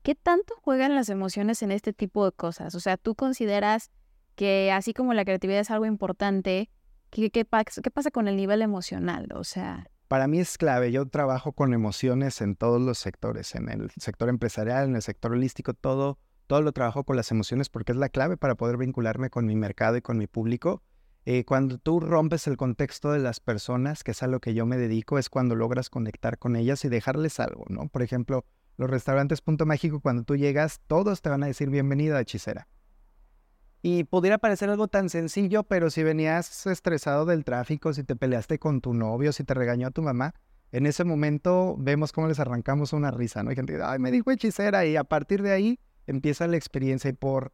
¿Qué 0.02 0.16
tanto 0.16 0.54
juegan 0.60 0.96
las 0.96 1.08
emociones 1.08 1.62
en 1.62 1.70
este 1.70 1.92
tipo 1.92 2.24
de 2.24 2.32
cosas? 2.32 2.74
O 2.74 2.80
sea, 2.80 2.96
¿tú 2.96 3.14
consideras 3.14 3.90
que 4.34 4.72
así 4.72 4.92
como 4.94 5.14
la 5.14 5.24
creatividad 5.24 5.60
es 5.60 5.70
algo 5.70 5.86
importante, 5.86 6.70
¿qué, 7.10 7.30
qué, 7.30 7.44
pasa 7.44 8.10
con 8.10 8.26
el 8.26 8.36
nivel 8.36 8.62
emocional? 8.62 9.28
O 9.34 9.44
sea... 9.44 9.86
Para 10.08 10.26
mí 10.26 10.40
es 10.40 10.58
clave. 10.58 10.90
Yo 10.90 11.06
trabajo 11.06 11.52
con 11.52 11.72
emociones 11.72 12.40
en 12.40 12.56
todos 12.56 12.82
los 12.82 12.98
sectores, 12.98 13.54
en 13.54 13.68
el 13.68 13.90
sector 13.96 14.28
empresarial, 14.28 14.88
en 14.88 14.96
el 14.96 15.02
sector 15.02 15.32
holístico, 15.32 15.72
todo, 15.72 16.18
todo 16.48 16.62
lo 16.62 16.72
trabajo 16.72 17.04
con 17.04 17.16
las 17.16 17.30
emociones 17.30 17.68
porque 17.68 17.92
es 17.92 17.98
la 17.98 18.08
clave 18.08 18.36
para 18.36 18.56
poder 18.56 18.76
vincularme 18.76 19.30
con 19.30 19.46
mi 19.46 19.54
mercado 19.54 19.96
y 19.96 20.02
con 20.02 20.18
mi 20.18 20.26
público. 20.26 20.82
Eh, 21.24 21.44
cuando 21.44 21.78
tú 21.78 22.00
rompes 22.00 22.48
el 22.48 22.56
contexto 22.56 23.12
de 23.12 23.20
las 23.20 23.38
personas, 23.38 24.02
que 24.02 24.10
es 24.10 24.22
a 24.24 24.26
lo 24.26 24.40
que 24.40 24.54
yo 24.54 24.66
me 24.66 24.76
dedico, 24.76 25.18
es 25.18 25.30
cuando 25.30 25.54
logras 25.54 25.88
conectar 25.88 26.36
con 26.38 26.56
ellas 26.56 26.84
y 26.84 26.88
dejarles 26.88 27.38
algo, 27.38 27.64
¿no? 27.68 27.88
Por 27.88 28.02
ejemplo, 28.02 28.44
los 28.76 28.90
restaurantes 28.90 29.40
Punto 29.40 29.66
Mágico, 29.66 30.00
cuando 30.00 30.24
tú 30.24 30.36
llegas, 30.36 30.80
todos 30.86 31.22
te 31.22 31.28
van 31.28 31.42
a 31.42 31.46
decir 31.46 31.70
bienvenida, 31.70 32.20
hechicera. 32.20 32.68
Y 33.82 34.04
pudiera 34.04 34.38
parecer 34.38 34.70
algo 34.70 34.88
tan 34.88 35.08
sencillo, 35.08 35.64
pero 35.64 35.90
si 35.90 36.02
venías 36.04 36.66
estresado 36.66 37.26
del 37.26 37.44
tráfico, 37.44 37.92
si 37.92 38.04
te 38.04 38.14
peleaste 38.14 38.58
con 38.58 38.80
tu 38.80 38.94
novio, 38.94 39.32
si 39.32 39.42
te 39.42 39.54
regañó 39.54 39.88
a 39.88 39.90
tu 39.90 40.02
mamá, 40.02 40.34
en 40.70 40.86
ese 40.86 41.04
momento 41.04 41.74
vemos 41.78 42.12
cómo 42.12 42.28
les 42.28 42.38
arrancamos 42.38 42.92
una 42.92 43.10
risa, 43.10 43.42
¿no? 43.42 43.50
Hay 43.50 43.56
gente, 43.56 43.78
ay, 43.82 43.98
me 43.98 44.10
dijo 44.10 44.30
hechicera, 44.30 44.86
y 44.86 44.96
a 44.96 45.04
partir 45.04 45.42
de 45.42 45.52
ahí 45.52 45.80
empieza 46.06 46.46
la 46.46 46.56
experiencia 46.56 47.10
y 47.10 47.12
por 47.12 47.52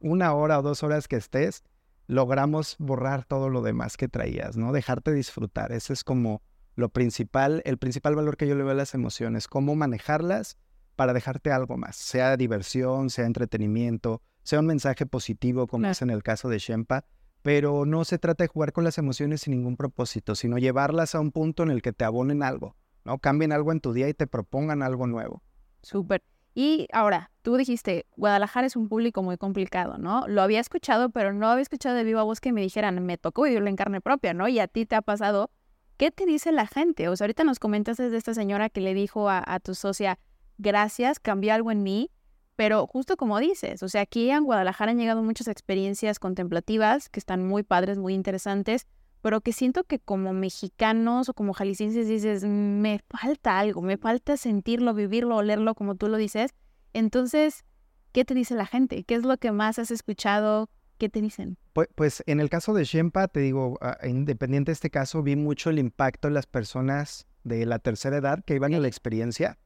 una 0.00 0.34
hora 0.34 0.58
o 0.58 0.62
dos 0.62 0.82
horas 0.82 1.08
que 1.08 1.16
estés, 1.16 1.62
logramos 2.08 2.76
borrar 2.78 3.24
todo 3.24 3.48
lo 3.48 3.62
demás 3.62 3.96
que 3.96 4.08
traías, 4.08 4.56
¿no? 4.56 4.72
Dejarte 4.72 5.12
disfrutar. 5.12 5.72
Ese 5.72 5.92
es 5.92 6.04
como 6.04 6.42
lo 6.78 6.90
principal, 6.90 7.60
el 7.64 7.76
principal 7.76 8.14
valor 8.14 8.36
que 8.36 8.46
yo 8.46 8.54
le 8.54 8.62
veo 8.62 8.70
a 8.70 8.76
las 8.76 8.94
emociones, 8.94 9.48
cómo 9.48 9.74
manejarlas 9.74 10.58
para 10.94 11.12
dejarte 11.12 11.50
algo 11.50 11.76
más, 11.76 11.96
sea 11.96 12.36
diversión, 12.36 13.10
sea 13.10 13.26
entretenimiento, 13.26 14.22
sea 14.44 14.60
un 14.60 14.66
mensaje 14.66 15.04
positivo, 15.04 15.66
como 15.66 15.88
es 15.88 16.02
en 16.02 16.10
el 16.10 16.22
caso 16.22 16.48
de 16.48 16.60
Shempa, 16.60 17.04
pero 17.42 17.84
no 17.84 18.04
se 18.04 18.18
trata 18.18 18.44
de 18.44 18.48
jugar 18.48 18.72
con 18.72 18.84
las 18.84 18.96
emociones 18.96 19.40
sin 19.40 19.54
ningún 19.54 19.76
propósito, 19.76 20.36
sino 20.36 20.56
llevarlas 20.56 21.16
a 21.16 21.20
un 21.20 21.32
punto 21.32 21.64
en 21.64 21.72
el 21.72 21.82
que 21.82 21.92
te 21.92 22.04
abonen 22.04 22.44
algo, 22.44 22.76
¿no? 23.04 23.18
Cambien 23.18 23.50
algo 23.50 23.72
en 23.72 23.80
tu 23.80 23.92
día 23.92 24.08
y 24.08 24.14
te 24.14 24.28
propongan 24.28 24.84
algo 24.84 25.08
nuevo. 25.08 25.42
Súper. 25.82 26.22
Y 26.54 26.86
ahora, 26.92 27.32
tú 27.42 27.56
dijiste, 27.56 28.06
Guadalajara 28.16 28.68
es 28.68 28.76
un 28.76 28.88
público 28.88 29.24
muy 29.24 29.36
complicado, 29.36 29.98
¿no? 29.98 30.28
Lo 30.28 30.42
había 30.42 30.60
escuchado, 30.60 31.10
pero 31.10 31.32
no 31.32 31.48
había 31.48 31.62
escuchado 31.62 31.96
de 31.96 32.04
viva 32.04 32.22
voz 32.22 32.40
que 32.40 32.52
me 32.52 32.60
dijeran, 32.60 33.04
me 33.04 33.18
tocó 33.18 33.42
vivirlo 33.42 33.68
en 33.68 33.74
carne 33.74 34.00
propia, 34.00 34.32
¿no? 34.32 34.46
Y 34.46 34.60
a 34.60 34.68
ti 34.68 34.86
te 34.86 34.94
ha 34.94 35.02
pasado 35.02 35.50
¿Qué 35.98 36.12
te 36.12 36.26
dice 36.26 36.52
la 36.52 36.68
gente? 36.68 37.08
O 37.08 37.16
sea, 37.16 37.24
ahorita 37.24 37.42
nos 37.42 37.58
comentas 37.58 37.96
de 37.96 38.16
esta 38.16 38.32
señora 38.32 38.70
que 38.70 38.80
le 38.80 38.94
dijo 38.94 39.28
a, 39.28 39.58
tu 39.58 39.74
socia, 39.74 40.20
gracias, 40.56 41.18
cambió 41.18 41.52
algo 41.52 41.72
en 41.72 41.82
mí, 41.82 42.12
pero 42.54 42.86
justo 42.86 43.16
como 43.16 43.40
dices, 43.40 43.82
o 43.82 43.88
sea, 43.88 44.02
aquí 44.02 44.30
en 44.30 44.44
Guadalajara 44.44 44.92
han 44.92 44.98
llegado 44.98 45.24
muchas 45.24 45.48
experiencias 45.48 46.20
contemplativas 46.20 47.08
que 47.08 47.18
están 47.18 47.44
muy 47.44 47.64
padres, 47.64 47.98
muy 47.98 48.14
interesantes, 48.14 48.86
pero 49.22 49.40
que 49.40 49.52
siento 49.52 49.82
que 49.82 49.98
como 49.98 50.32
mexicanos 50.32 51.28
o 51.28 51.34
como 51.34 51.52
jaliscienses 51.52 52.06
dices, 52.06 52.44
me 52.44 53.00
falta 53.10 53.58
algo, 53.58 53.82
me 53.82 53.96
falta 53.96 54.36
sentirlo, 54.36 54.94
vivirlo, 54.94 55.34
olerlo, 55.34 55.74
como 55.74 55.96
tú 55.96 56.06
lo 56.06 56.16
dices. 56.16 56.54
Entonces, 56.92 57.64
¿qué 58.12 58.24
te 58.24 58.34
dice 58.34 58.54
la 58.54 58.66
gente? 58.66 59.02
¿Qué 59.02 59.16
es 59.16 59.24
lo 59.24 59.36
que 59.36 59.50
más 59.50 59.80
has 59.80 59.90
escuchado? 59.90 60.70
¿Qué 60.98 61.08
te 61.08 61.20
dicen? 61.20 61.56
Pues, 61.72 61.88
pues, 61.94 62.24
en 62.26 62.40
el 62.40 62.50
caso 62.50 62.74
de 62.74 62.84
Shempa, 62.84 63.28
te 63.28 63.40
digo, 63.40 63.78
ah, 63.80 63.96
independiente 64.04 64.70
de 64.70 64.74
este 64.74 64.90
caso, 64.90 65.22
vi 65.22 65.36
mucho 65.36 65.70
el 65.70 65.78
impacto 65.78 66.26
en 66.26 66.34
las 66.34 66.46
personas 66.46 67.26
de 67.44 67.64
la 67.66 67.78
tercera 67.78 68.16
edad 68.16 68.44
que 68.44 68.56
iban 68.56 68.74
a 68.74 68.80
la 68.80 68.88
experiencia, 68.88 69.58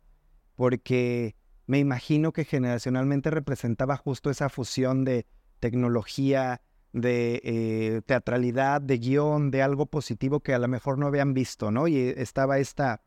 porque 0.57 1.35
me 1.67 1.79
imagino 1.79 2.33
que 2.33 2.45
generacionalmente 2.45 3.31
representaba 3.31 3.97
justo 3.97 4.29
esa 4.29 4.51
fusión 4.51 5.05
de 5.05 5.27
tecnología, 5.59 6.61
de 6.93 7.41
eh, 7.45 8.03
teatralidad, 8.05 8.83
de 8.83 8.99
guion, 8.99 9.51
de 9.51 9.63
algo 9.63 9.87
positivo 9.87 10.41
que 10.41 10.53
a 10.53 10.59
lo 10.59 10.69
mejor 10.69 10.99
no 10.99 11.07
habían 11.07 11.33
visto, 11.33 11.71
¿no? 11.71 11.89
Y 11.89 11.97
estaba 11.97 12.59
esta 12.59 13.01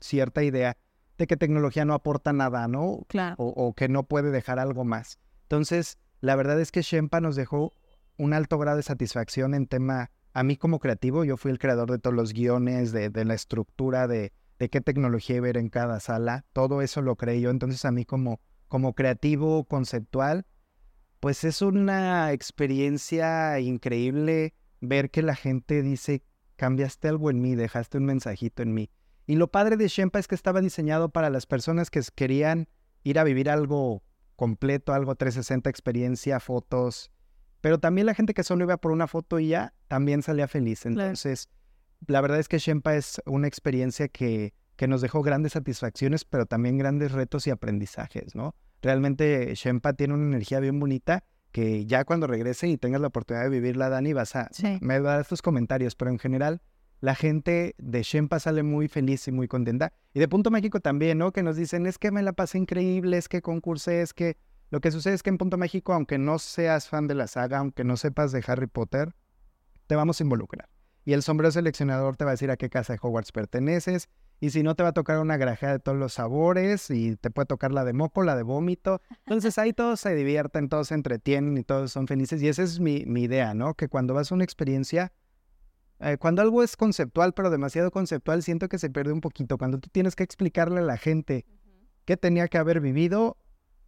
cierta 0.00 0.42
idea 0.42 0.78
de 1.18 1.26
que 1.26 1.36
tecnología 1.36 1.84
no 1.84 1.92
aporta 1.92 2.32
nada, 2.32 2.68
¿no? 2.68 3.00
Claro. 3.08 3.36
O, 3.38 3.48
o 3.48 3.74
que 3.74 3.88
no 3.88 4.04
puede 4.04 4.30
dejar 4.30 4.58
algo 4.58 4.84
más. 4.84 5.18
Entonces, 5.42 5.98
la 6.20 6.36
verdad 6.36 6.60
es 6.60 6.72
que 6.72 6.82
Shempa 6.82 7.20
nos 7.20 7.36
dejó 7.36 7.74
un 8.16 8.32
alto 8.32 8.58
grado 8.58 8.78
de 8.78 8.82
satisfacción 8.82 9.54
en 9.54 9.66
tema, 9.66 10.10
a 10.32 10.42
mí 10.42 10.56
como 10.56 10.78
creativo, 10.78 11.24
yo 11.24 11.36
fui 11.36 11.50
el 11.50 11.58
creador 11.58 11.90
de 11.90 11.98
todos 11.98 12.14
los 12.14 12.32
guiones, 12.32 12.92
de, 12.92 13.10
la 13.24 13.34
estructura 13.34 14.06
de, 14.06 14.32
qué 14.58 14.80
tecnología 14.80 15.40
ver 15.40 15.56
en 15.56 15.68
cada 15.68 16.00
sala, 16.00 16.44
todo 16.52 16.82
eso 16.82 17.02
lo 17.02 17.16
creé 17.16 17.40
yo. 17.40 17.50
Entonces 17.50 17.84
a 17.84 17.90
mí 17.90 18.04
como, 18.04 18.40
como 18.68 18.94
creativo 18.94 19.64
conceptual, 19.64 20.46
pues 21.20 21.44
es 21.44 21.62
una 21.62 22.32
experiencia 22.32 23.58
increíble 23.60 24.54
ver 24.80 25.10
que 25.10 25.22
la 25.22 25.34
gente 25.34 25.82
dice, 25.82 26.22
cambiaste 26.56 27.08
algo 27.08 27.30
en 27.30 27.40
mí, 27.40 27.54
dejaste 27.54 27.98
un 27.98 28.04
mensajito 28.04 28.62
en 28.62 28.74
mí. 28.74 28.90
Y 29.26 29.36
lo 29.36 29.50
padre 29.50 29.76
de 29.76 29.88
Shempa 29.88 30.18
es 30.18 30.28
que 30.28 30.34
estaba 30.34 30.60
diseñado 30.60 31.08
para 31.08 31.30
las 31.30 31.46
personas 31.46 31.90
que 31.90 32.00
querían 32.14 32.68
ir 33.02 33.18
a 33.18 33.24
vivir 33.24 33.50
algo 33.50 34.02
completo, 34.36 34.92
algo 34.92 35.14
360 35.14 35.68
experiencia, 35.68 36.38
fotos, 36.40 37.10
pero 37.60 37.78
también 37.78 38.06
la 38.06 38.14
gente 38.14 38.34
que 38.34 38.44
solo 38.44 38.64
iba 38.64 38.76
por 38.76 38.92
una 38.92 39.06
foto 39.06 39.40
y 39.40 39.48
ya 39.48 39.74
también 39.88 40.22
salía 40.22 40.46
feliz. 40.46 40.86
Entonces, 40.86 41.48
la 42.06 42.20
verdad 42.20 42.38
es 42.38 42.48
que 42.48 42.58
Shempa 42.58 42.94
es 42.94 43.20
una 43.26 43.48
experiencia 43.48 44.08
que, 44.08 44.54
que 44.76 44.86
nos 44.86 45.00
dejó 45.00 45.22
grandes 45.22 45.52
satisfacciones, 45.52 46.24
pero 46.24 46.46
también 46.46 46.78
grandes 46.78 47.12
retos 47.12 47.46
y 47.46 47.50
aprendizajes, 47.50 48.34
¿no? 48.34 48.54
Realmente 48.82 49.54
Shempa 49.54 49.94
tiene 49.94 50.14
una 50.14 50.26
energía 50.26 50.60
bien 50.60 50.78
bonita 50.78 51.24
que 51.50 51.86
ya 51.86 52.04
cuando 52.04 52.26
regrese 52.26 52.68
y 52.68 52.76
tengas 52.76 53.00
la 53.00 53.06
oportunidad 53.06 53.44
de 53.44 53.50
vivirla, 53.50 53.88
Dani, 53.88 54.12
vas 54.12 54.36
a... 54.36 54.50
Me 54.80 55.00
va 55.00 55.10
a 55.10 55.12
dar 55.14 55.20
estos 55.22 55.40
comentarios, 55.40 55.96
pero 55.96 56.10
en 56.10 56.18
general 56.18 56.60
la 57.00 57.14
gente 57.14 57.74
de 57.78 58.02
Shempa 58.02 58.40
sale 58.40 58.62
muy 58.62 58.88
feliz 58.88 59.26
y 59.28 59.32
muy 59.32 59.48
contenta. 59.48 59.92
Y 60.14 60.20
de 60.20 60.28
Punto 60.28 60.50
México 60.50 60.80
también, 60.80 61.18
¿no? 61.18 61.32
Que 61.32 61.42
nos 61.42 61.56
dicen, 61.56 61.86
es 61.86 61.98
que 61.98 62.10
me 62.10 62.22
la 62.22 62.32
pasé 62.32 62.58
increíble, 62.58 63.18
es 63.18 63.28
que 63.28 63.42
concursé, 63.42 64.02
es 64.02 64.14
que... 64.14 64.36
Lo 64.70 64.80
que 64.80 64.90
sucede 64.90 65.14
es 65.14 65.22
que 65.22 65.30
en 65.30 65.38
Punto 65.38 65.58
México, 65.58 65.92
aunque 65.92 66.18
no 66.18 66.40
seas 66.40 66.88
fan 66.88 67.06
de 67.06 67.14
la 67.14 67.28
saga, 67.28 67.58
aunque 67.58 67.84
no 67.84 67.96
sepas 67.96 68.32
de 68.32 68.42
Harry 68.48 68.66
Potter, 68.66 69.14
te 69.86 69.94
vamos 69.94 70.20
a 70.20 70.24
involucrar. 70.24 70.68
Y 71.04 71.12
el 71.12 71.22
sombrero 71.22 71.52
seleccionador 71.52 72.16
te 72.16 72.24
va 72.24 72.32
a 72.32 72.34
decir 72.34 72.50
a 72.50 72.56
qué 72.56 72.68
casa 72.68 72.92
de 72.92 72.98
Hogwarts 73.00 73.30
perteneces. 73.30 74.08
Y 74.40 74.50
si 74.50 74.64
no, 74.64 74.74
te 74.74 74.82
va 74.82 74.88
a 74.88 74.92
tocar 74.92 75.20
una 75.20 75.36
grajea 75.36 75.70
de 75.70 75.78
todos 75.78 75.96
los 75.96 76.14
sabores 76.14 76.90
y 76.90 77.14
te 77.14 77.30
puede 77.30 77.46
tocar 77.46 77.72
la 77.72 77.84
de 77.84 77.92
moco, 77.92 78.24
la 78.24 78.34
de 78.34 78.42
vómito. 78.42 79.00
Entonces 79.24 79.56
ahí 79.56 79.72
todos 79.72 80.00
se 80.00 80.16
divierten, 80.16 80.68
todos 80.68 80.88
se 80.88 80.94
entretienen 80.94 81.56
y 81.56 81.62
todos 81.62 81.92
son 81.92 82.08
felices. 82.08 82.42
Y 82.42 82.48
esa 82.48 82.64
es 82.64 82.80
mi 82.80 83.04
idea, 83.22 83.54
¿no? 83.54 83.74
Que 83.74 83.88
cuando 83.88 84.14
vas 84.14 84.32
a 84.32 84.34
una 84.34 84.42
experiencia, 84.42 85.12
eh, 86.00 86.18
cuando 86.18 86.42
algo 86.42 86.62
es 86.62 86.76
conceptual, 86.76 87.32
pero 87.32 87.50
demasiado 87.50 87.90
conceptual, 87.90 88.42
siento 88.42 88.68
que 88.68 88.78
se 88.78 88.90
pierde 88.90 89.12
un 89.12 89.20
poquito. 89.20 89.56
Cuando 89.58 89.78
tú 89.78 89.88
tienes 89.90 90.14
que 90.14 90.24
explicarle 90.24 90.80
a 90.80 90.84
la 90.84 90.96
gente 90.96 91.46
qué 92.04 92.16
tenía 92.16 92.48
que 92.48 92.58
haber 92.58 92.80
vivido, 92.80 93.38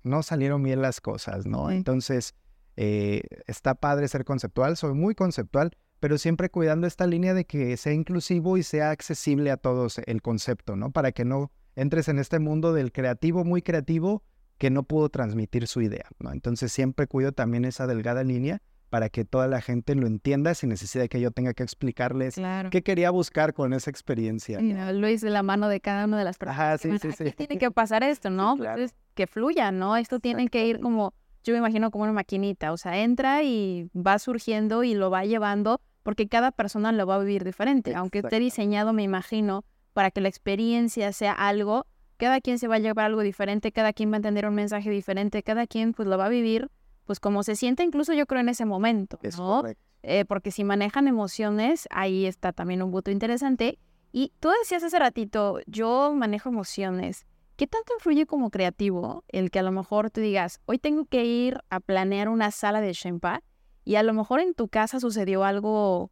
no 0.02 0.22
salieron 0.22 0.62
bien 0.62 0.80
las 0.80 1.00
cosas, 1.00 1.46
¿no? 1.46 1.70
Entonces, 1.70 2.34
eh, 2.76 3.22
está 3.46 3.74
padre 3.74 4.08
ser 4.08 4.24
conceptual, 4.24 4.76
soy 4.76 4.94
muy 4.94 5.14
conceptual, 5.14 5.76
pero 6.00 6.16
siempre 6.16 6.48
cuidando 6.48 6.86
esta 6.86 7.06
línea 7.06 7.34
de 7.34 7.44
que 7.44 7.76
sea 7.76 7.92
inclusivo 7.92 8.56
y 8.56 8.62
sea 8.62 8.90
accesible 8.90 9.50
a 9.50 9.56
todos 9.56 9.98
el 10.06 10.22
concepto, 10.22 10.76
¿no? 10.76 10.90
Para 10.92 11.12
que 11.12 11.24
no 11.24 11.50
entres 11.76 12.08
en 12.08 12.18
este 12.18 12.38
mundo 12.38 12.72
del 12.72 12.92
creativo 12.92 13.44
muy 13.44 13.62
creativo 13.62 14.22
que 14.58 14.70
no 14.70 14.82
pudo 14.84 15.08
transmitir 15.08 15.66
su 15.66 15.80
idea, 15.82 16.06
¿no? 16.18 16.32
Entonces 16.32 16.72
siempre 16.72 17.06
cuido 17.06 17.32
también 17.32 17.64
esa 17.64 17.86
delgada 17.86 18.24
línea 18.24 18.62
para 18.88 19.08
que 19.08 19.24
toda 19.24 19.46
la 19.48 19.60
gente 19.60 19.94
lo 19.94 20.06
entienda 20.06 20.54
sin 20.54 20.70
necesidad 20.70 21.04
de 21.04 21.08
que 21.08 21.20
yo 21.20 21.30
tenga 21.30 21.54
que 21.54 21.62
explicarles 21.62 22.40
qué 22.70 22.82
quería 22.82 23.10
buscar 23.10 23.52
con 23.54 23.72
esa 23.72 23.90
experiencia. 23.90 24.60
lo 24.60 25.08
hice 25.08 25.26
de 25.26 25.32
la 25.32 25.42
mano 25.42 25.68
de 25.68 25.80
cada 25.80 26.06
una 26.06 26.18
de 26.18 26.24
las 26.24 26.38
personas. 26.38 26.58
Ajá, 26.58 26.78
sí, 26.78 26.98
sí, 26.98 27.12
sí. 27.12 27.32
Tiene 27.32 27.58
que 27.58 27.70
pasar 27.70 28.02
esto, 28.02 28.30
¿no? 28.30 28.56
Pues 28.56 28.94
que 29.14 29.26
fluya, 29.26 29.72
¿no? 29.72 29.96
Esto 29.96 30.20
tiene 30.20 30.48
que 30.48 30.66
ir 30.66 30.80
como, 30.80 31.12
yo 31.42 31.52
me 31.52 31.58
imagino 31.58 31.90
como 31.90 32.04
una 32.04 32.12
maquinita, 32.12 32.72
o 32.72 32.76
sea, 32.76 32.98
entra 32.98 33.42
y 33.42 33.90
va 33.94 34.18
surgiendo 34.18 34.84
y 34.84 34.94
lo 34.94 35.10
va 35.10 35.24
llevando 35.24 35.80
porque 36.02 36.28
cada 36.28 36.52
persona 36.52 36.92
lo 36.92 37.06
va 37.06 37.16
a 37.16 37.18
vivir 37.18 37.44
diferente. 37.44 37.94
Aunque 37.94 38.20
esté 38.20 38.38
diseñado, 38.38 38.92
me 38.92 39.02
imagino, 39.02 39.64
para 39.92 40.10
que 40.10 40.20
la 40.20 40.28
experiencia 40.28 41.12
sea 41.12 41.32
algo, 41.32 41.86
cada 42.16 42.40
quien 42.40 42.58
se 42.58 42.68
va 42.68 42.76
a 42.76 42.78
llevar 42.78 43.06
algo 43.06 43.20
diferente, 43.20 43.72
cada 43.72 43.92
quien 43.92 44.10
va 44.10 44.14
a 44.14 44.18
entender 44.18 44.46
un 44.46 44.54
mensaje 44.54 44.88
diferente, 44.90 45.42
cada 45.42 45.66
quien 45.66 45.92
pues 45.92 46.08
lo 46.08 46.16
va 46.16 46.26
a 46.26 46.30
vivir 46.30 46.70
pues 47.08 47.20
como 47.20 47.42
se 47.42 47.56
siente 47.56 47.82
incluso 47.82 48.12
yo 48.12 48.26
creo 48.26 48.42
en 48.42 48.50
ese 48.50 48.66
momento, 48.66 49.18
¿no? 49.38 49.64
Eh, 50.02 50.26
porque 50.26 50.50
si 50.50 50.62
manejan 50.62 51.08
emociones, 51.08 51.88
ahí 51.90 52.26
está 52.26 52.52
también 52.52 52.82
un 52.82 52.90
voto 52.90 53.10
interesante. 53.10 53.78
Y 54.12 54.34
tú 54.40 54.50
decías 54.50 54.82
hace 54.82 54.98
ratito, 54.98 55.58
yo 55.66 56.12
manejo 56.14 56.50
emociones. 56.50 57.26
¿Qué 57.56 57.66
tanto 57.66 57.94
influye 57.94 58.26
como 58.26 58.50
creativo 58.50 59.24
el 59.28 59.50
que 59.50 59.58
a 59.58 59.62
lo 59.62 59.72
mejor 59.72 60.10
tú 60.10 60.20
digas, 60.20 60.60
hoy 60.66 60.78
tengo 60.78 61.06
que 61.06 61.24
ir 61.24 61.62
a 61.70 61.80
planear 61.80 62.28
una 62.28 62.50
sala 62.50 62.82
de 62.82 62.92
Shempa 62.92 63.42
y 63.86 63.94
a 63.94 64.02
lo 64.02 64.12
mejor 64.12 64.40
en 64.40 64.52
tu 64.52 64.68
casa 64.68 65.00
sucedió 65.00 65.44
algo 65.44 66.10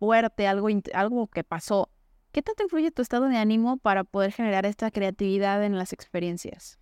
fuerte, 0.00 0.48
algo, 0.48 0.66
algo 0.92 1.28
que 1.28 1.44
pasó? 1.44 1.88
¿Qué 2.32 2.42
tanto 2.42 2.64
influye 2.64 2.90
tu 2.90 3.00
estado 3.00 3.28
de 3.28 3.36
ánimo 3.36 3.76
para 3.76 4.02
poder 4.02 4.32
generar 4.32 4.66
esta 4.66 4.90
creatividad 4.90 5.62
en 5.62 5.78
las 5.78 5.92
experiencias? 5.92 6.80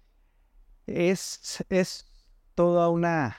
Es, 0.86 1.62
es 1.68 2.06
toda 2.54 2.88
una 2.88 3.36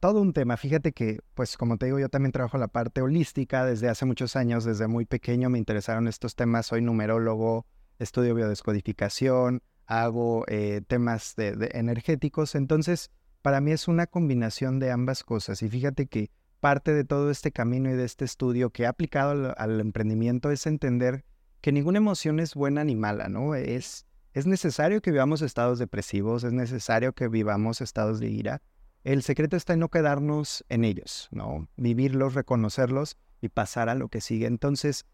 todo 0.00 0.20
un 0.20 0.32
tema. 0.32 0.56
Fíjate 0.56 0.92
que, 0.92 1.20
pues 1.34 1.56
como 1.56 1.76
te 1.78 1.86
digo, 1.86 1.98
yo 1.98 2.08
también 2.08 2.32
trabajo 2.32 2.58
la 2.58 2.68
parte 2.68 3.00
holística 3.00 3.64
desde 3.64 3.88
hace 3.88 4.04
muchos 4.04 4.36
años, 4.36 4.64
desde 4.64 4.86
muy 4.86 5.06
pequeño 5.06 5.48
me 5.50 5.58
interesaron 5.58 6.06
estos 6.08 6.36
temas. 6.36 6.66
Soy 6.66 6.82
numerólogo, 6.82 7.66
estudio 7.98 8.34
biodescodificación, 8.34 9.62
hago 9.86 10.44
eh, 10.48 10.82
temas 10.86 11.34
de, 11.36 11.70
energéticos. 11.72 12.54
Entonces, 12.54 13.10
para 13.42 13.60
mí 13.60 13.72
es 13.72 13.88
una 13.88 14.06
combinación 14.06 14.78
de 14.78 14.90
ambas 14.90 15.24
cosas. 15.24 15.62
Y 15.62 15.68
fíjate 15.68 16.06
que 16.06 16.30
parte 16.60 16.92
de 16.92 17.04
todo 17.04 17.30
este 17.30 17.52
camino 17.52 17.90
y 17.90 17.94
de 17.94 18.04
este 18.04 18.26
estudio 18.26 18.70
que 18.70 18.82
he 18.82 18.86
aplicado 18.86 19.30
al, 19.30 19.54
al 19.56 19.80
emprendimiento 19.80 20.50
es 20.50 20.66
entender 20.66 21.24
que 21.62 21.72
ninguna 21.72 21.98
emoción 21.98 22.38
es 22.38 22.54
buena 22.54 22.84
ni 22.84 22.96
mala, 22.96 23.28
¿no? 23.28 23.54
Es, 23.54 24.06
es 24.34 24.46
necesario 24.46 25.00
que 25.00 25.10
vivamos 25.10 25.42
estados 25.42 25.78
depresivos, 25.78 26.44
es 26.44 26.52
necesario 26.52 27.14
que 27.14 27.28
vivamos 27.28 27.80
estados 27.80 28.20
de 28.20 28.28
ira 28.28 28.62
el 29.04 29.22
secreto 29.22 29.56
está 29.56 29.72
en 29.72 29.80
no 29.80 29.88
quedarnos 29.88 30.64
en 30.68 30.84
ellos, 30.84 31.28
¿no? 31.30 31.68
Vivirlos, 31.76 32.34
reconocerlos 32.34 33.16
y 33.40 33.48
pasar 33.48 33.88
a 33.88 33.94
lo 33.94 34.08
que 34.08 34.20
sigue. 34.20 34.46
Entonces, 34.46 35.06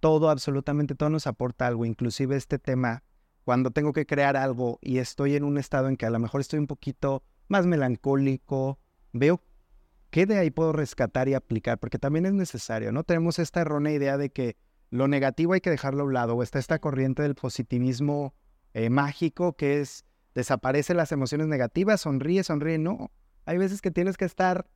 todo, 0.00 0.30
absolutamente 0.30 0.94
todo 0.94 1.10
nos 1.10 1.26
aporta 1.26 1.66
algo, 1.66 1.84
inclusive 1.84 2.36
este 2.36 2.58
tema, 2.58 3.02
cuando 3.44 3.70
tengo 3.70 3.92
que 3.92 4.06
crear 4.06 4.36
algo 4.36 4.78
y 4.80 4.98
estoy 4.98 5.34
en 5.34 5.44
un 5.44 5.58
estado 5.58 5.88
en 5.88 5.96
que 5.96 6.06
a 6.06 6.10
lo 6.10 6.18
mejor 6.18 6.40
estoy 6.40 6.58
un 6.60 6.66
poquito 6.66 7.24
más 7.48 7.66
melancólico, 7.66 8.78
veo 9.12 9.40
qué 10.10 10.26
de 10.26 10.38
ahí 10.38 10.50
puedo 10.50 10.72
rescatar 10.72 11.28
y 11.28 11.34
aplicar, 11.34 11.78
porque 11.78 11.98
también 11.98 12.26
es 12.26 12.32
necesario, 12.32 12.92
¿no? 12.92 13.02
Tenemos 13.02 13.38
esta 13.38 13.60
errónea 13.60 13.92
idea 13.92 14.16
de 14.16 14.30
que 14.30 14.56
lo 14.90 15.08
negativo 15.08 15.54
hay 15.54 15.60
que 15.60 15.70
dejarlo 15.70 16.02
a 16.02 16.06
un 16.06 16.14
lado, 16.14 16.36
o 16.36 16.42
está 16.42 16.58
esta 16.58 16.78
corriente 16.78 17.22
del 17.22 17.34
positivismo 17.34 18.34
eh, 18.74 18.90
mágico 18.90 19.54
que 19.54 19.80
es 19.80 20.04
desaparecen 20.34 20.96
las 20.96 21.12
emociones 21.12 21.46
negativas, 21.46 22.02
sonríe, 22.02 22.44
sonríe, 22.44 22.78
no. 22.78 23.10
Hay 23.44 23.58
veces 23.58 23.80
que 23.82 23.90
tienes 23.90 24.16
que 24.16 24.24
estar 24.24 24.66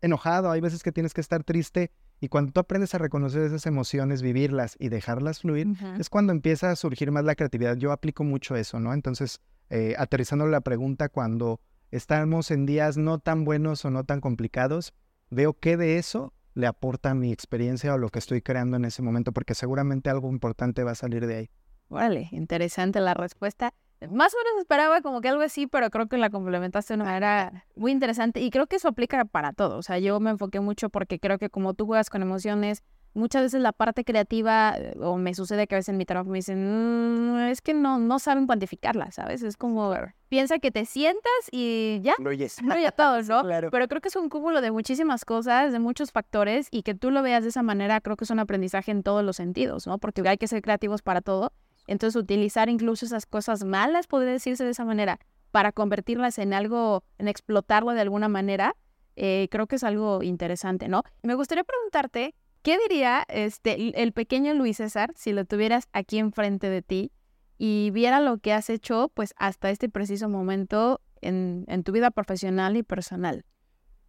enojado, 0.00 0.50
hay 0.50 0.60
veces 0.60 0.82
que 0.82 0.92
tienes 0.92 1.14
que 1.14 1.20
estar 1.20 1.44
triste 1.44 1.90
y 2.20 2.28
cuando 2.28 2.52
tú 2.52 2.60
aprendes 2.60 2.94
a 2.94 2.98
reconocer 2.98 3.42
esas 3.42 3.66
emociones, 3.66 4.22
vivirlas 4.22 4.76
y 4.78 4.90
dejarlas 4.90 5.40
fluir, 5.40 5.68
es 5.98 6.08
cuando 6.08 6.32
empieza 6.32 6.70
a 6.70 6.76
surgir 6.76 7.10
más 7.10 7.24
la 7.24 7.34
creatividad. 7.34 7.76
Yo 7.76 7.90
aplico 7.90 8.22
mucho 8.22 8.54
eso, 8.54 8.78
¿no? 8.78 8.94
Entonces, 8.94 9.40
eh, 9.70 9.96
aterrizando 9.98 10.46
la 10.46 10.60
pregunta, 10.60 11.08
cuando 11.08 11.60
estamos 11.90 12.52
en 12.52 12.64
días 12.64 12.96
no 12.96 13.18
tan 13.18 13.44
buenos 13.44 13.84
o 13.84 13.90
no 13.90 14.04
tan 14.04 14.20
complicados, 14.20 14.94
veo 15.30 15.54
qué 15.54 15.76
de 15.76 15.98
eso 15.98 16.32
le 16.54 16.68
aporta 16.68 17.10
a 17.10 17.14
mi 17.14 17.32
experiencia 17.32 17.92
o 17.94 17.98
lo 17.98 18.08
que 18.10 18.18
estoy 18.20 18.40
creando 18.40 18.76
en 18.76 18.84
ese 18.84 19.02
momento, 19.02 19.32
porque 19.32 19.54
seguramente 19.54 20.10
algo 20.10 20.30
importante 20.30 20.84
va 20.84 20.92
a 20.92 20.94
salir 20.94 21.26
de 21.26 21.36
ahí. 21.36 21.50
Vale, 21.88 22.28
interesante 22.30 23.00
la 23.00 23.14
respuesta. 23.14 23.74
Más 24.10 24.34
o 24.34 24.36
menos 24.38 24.60
esperaba 24.60 25.00
como 25.00 25.20
que 25.20 25.28
algo 25.28 25.42
así, 25.42 25.66
pero 25.66 25.90
creo 25.90 26.06
que 26.06 26.16
la 26.16 26.30
complementaste 26.30 26.94
de 26.94 26.96
una 26.96 27.04
manera 27.04 27.64
muy 27.76 27.92
interesante 27.92 28.40
y 28.40 28.50
creo 28.50 28.66
que 28.66 28.76
eso 28.76 28.88
aplica 28.88 29.24
para 29.24 29.52
todo. 29.52 29.78
O 29.78 29.82
sea, 29.82 29.98
yo 29.98 30.18
me 30.20 30.30
enfoqué 30.30 30.60
mucho 30.60 30.90
porque 30.90 31.18
creo 31.18 31.38
que 31.38 31.50
como 31.50 31.74
tú 31.74 31.86
juegas 31.86 32.10
con 32.10 32.22
emociones, 32.22 32.82
muchas 33.14 33.42
veces 33.42 33.60
la 33.60 33.72
parte 33.72 34.04
creativa, 34.04 34.74
eh, 34.76 34.94
o 35.00 35.16
me 35.16 35.34
sucede 35.34 35.66
que 35.66 35.74
a 35.74 35.78
veces 35.78 35.90
en 35.90 35.96
mi 35.96 36.04
trabajo 36.04 36.30
me 36.30 36.38
dicen, 36.38 37.34
mm, 37.34 37.48
es 37.48 37.60
que 37.60 37.74
no, 37.74 37.98
no 37.98 38.18
saben 38.18 38.46
cuantificarla, 38.46 39.10
¿sabes? 39.10 39.42
Es 39.42 39.56
como, 39.56 39.94
piensa 40.28 40.58
que 40.58 40.70
te 40.70 40.84
sientas 40.84 41.32
y 41.50 42.00
ya, 42.02 42.14
no 42.62 42.78
ya 42.78 42.92
todo, 42.92 43.22
¿no? 43.22 43.42
Pero 43.70 43.88
creo 43.88 44.00
que 44.00 44.08
es 44.08 44.16
un 44.16 44.28
cúmulo 44.28 44.60
de 44.60 44.70
muchísimas 44.70 45.24
cosas, 45.24 45.72
de 45.72 45.78
muchos 45.78 46.12
factores, 46.12 46.68
y 46.70 46.82
que 46.82 46.94
tú 46.94 47.10
lo 47.10 47.22
veas 47.22 47.42
de 47.42 47.50
esa 47.50 47.62
manera, 47.62 48.00
creo 48.00 48.16
que 48.16 48.24
es 48.24 48.30
un 48.30 48.38
aprendizaje 48.38 48.90
en 48.90 49.02
todos 49.02 49.24
los 49.24 49.36
sentidos, 49.36 49.86
¿no? 49.86 49.98
Porque 49.98 50.26
hay 50.26 50.38
que 50.38 50.48
ser 50.48 50.62
creativos 50.62 51.02
para 51.02 51.20
todo. 51.20 51.52
Entonces, 51.86 52.20
utilizar 52.20 52.68
incluso 52.68 53.06
esas 53.06 53.26
cosas 53.26 53.64
malas, 53.64 54.06
podría 54.06 54.32
decirse 54.32 54.64
de 54.64 54.70
esa 54.70 54.84
manera, 54.84 55.18
para 55.50 55.72
convertirlas 55.72 56.38
en 56.38 56.54
algo, 56.54 57.04
en 57.18 57.28
explotarlo 57.28 57.92
de 57.92 58.00
alguna 58.00 58.28
manera, 58.28 58.74
eh, 59.16 59.48
creo 59.50 59.66
que 59.66 59.76
es 59.76 59.84
algo 59.84 60.22
interesante, 60.22 60.88
¿no? 60.88 61.02
Me 61.22 61.34
gustaría 61.34 61.64
preguntarte, 61.64 62.34
¿qué 62.62 62.78
diría 62.88 63.24
este, 63.28 64.02
el 64.02 64.12
pequeño 64.12 64.54
Luis 64.54 64.78
César 64.78 65.12
si 65.14 65.32
lo 65.32 65.44
tuvieras 65.44 65.88
aquí 65.92 66.18
enfrente 66.18 66.70
de 66.70 66.82
ti 66.82 67.12
y 67.58 67.90
viera 67.92 68.20
lo 68.20 68.38
que 68.38 68.52
has 68.52 68.70
hecho, 68.70 69.10
pues, 69.14 69.34
hasta 69.36 69.70
este 69.70 69.88
preciso 69.88 70.28
momento 70.28 71.00
en, 71.20 71.66
tu 71.84 71.92
vida 71.92 72.10
profesional 72.10 72.76
y 72.76 72.82
personal? 72.82 73.44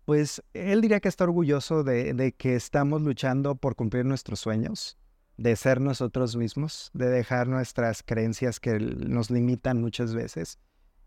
Pues 0.05 0.41
él 0.53 0.81
diría 0.81 0.99
que 0.99 1.09
está 1.09 1.25
orgulloso 1.25 1.83
de, 1.83 2.13
de 2.13 2.31
que 2.31 2.55
estamos 2.55 3.01
luchando 3.01 3.55
por 3.55 3.75
cumplir 3.75 4.05
nuestros 4.05 4.39
sueños 4.39 4.97
de 5.38 5.56
ser 5.56 5.82
nosotros 5.82 6.36
mismos, 6.36 6.91
de 6.93 7.10
dejar 7.10 7.48
nuestras 7.48 8.04
creencias 8.04 8.60
que 8.60 8.80
nos 8.80 9.32
limitan 9.32 9.82
muchas 9.82 10.13
veces. 10.13 10.60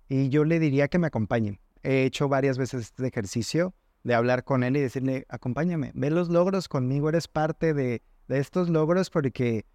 Y 0.08 0.28
yo 0.28 0.44
le 0.44 0.58
diría 0.58 0.88
que 0.88 0.98
me 0.98 1.06
acompañen. 1.06 1.60
He 1.82 2.04
hecho 2.04 2.28
varias 2.28 2.58
veces 2.58 2.82
este 2.82 3.06
ejercicio 3.06 3.74
de 4.02 4.14
hablar 4.14 4.44
con 4.44 4.62
él 4.62 4.76
y 4.76 4.80
decirle, 4.80 5.26
acompáñame, 5.28 5.92
ve 5.94 6.10
los 6.10 6.28
logros 6.28 6.68
conmigo, 6.68 7.08
eres 7.08 7.28
parte 7.28 7.74
de, 7.74 8.02
de 8.28 8.38
estos 8.38 8.68
logros 8.68 9.10
porque 9.10 9.66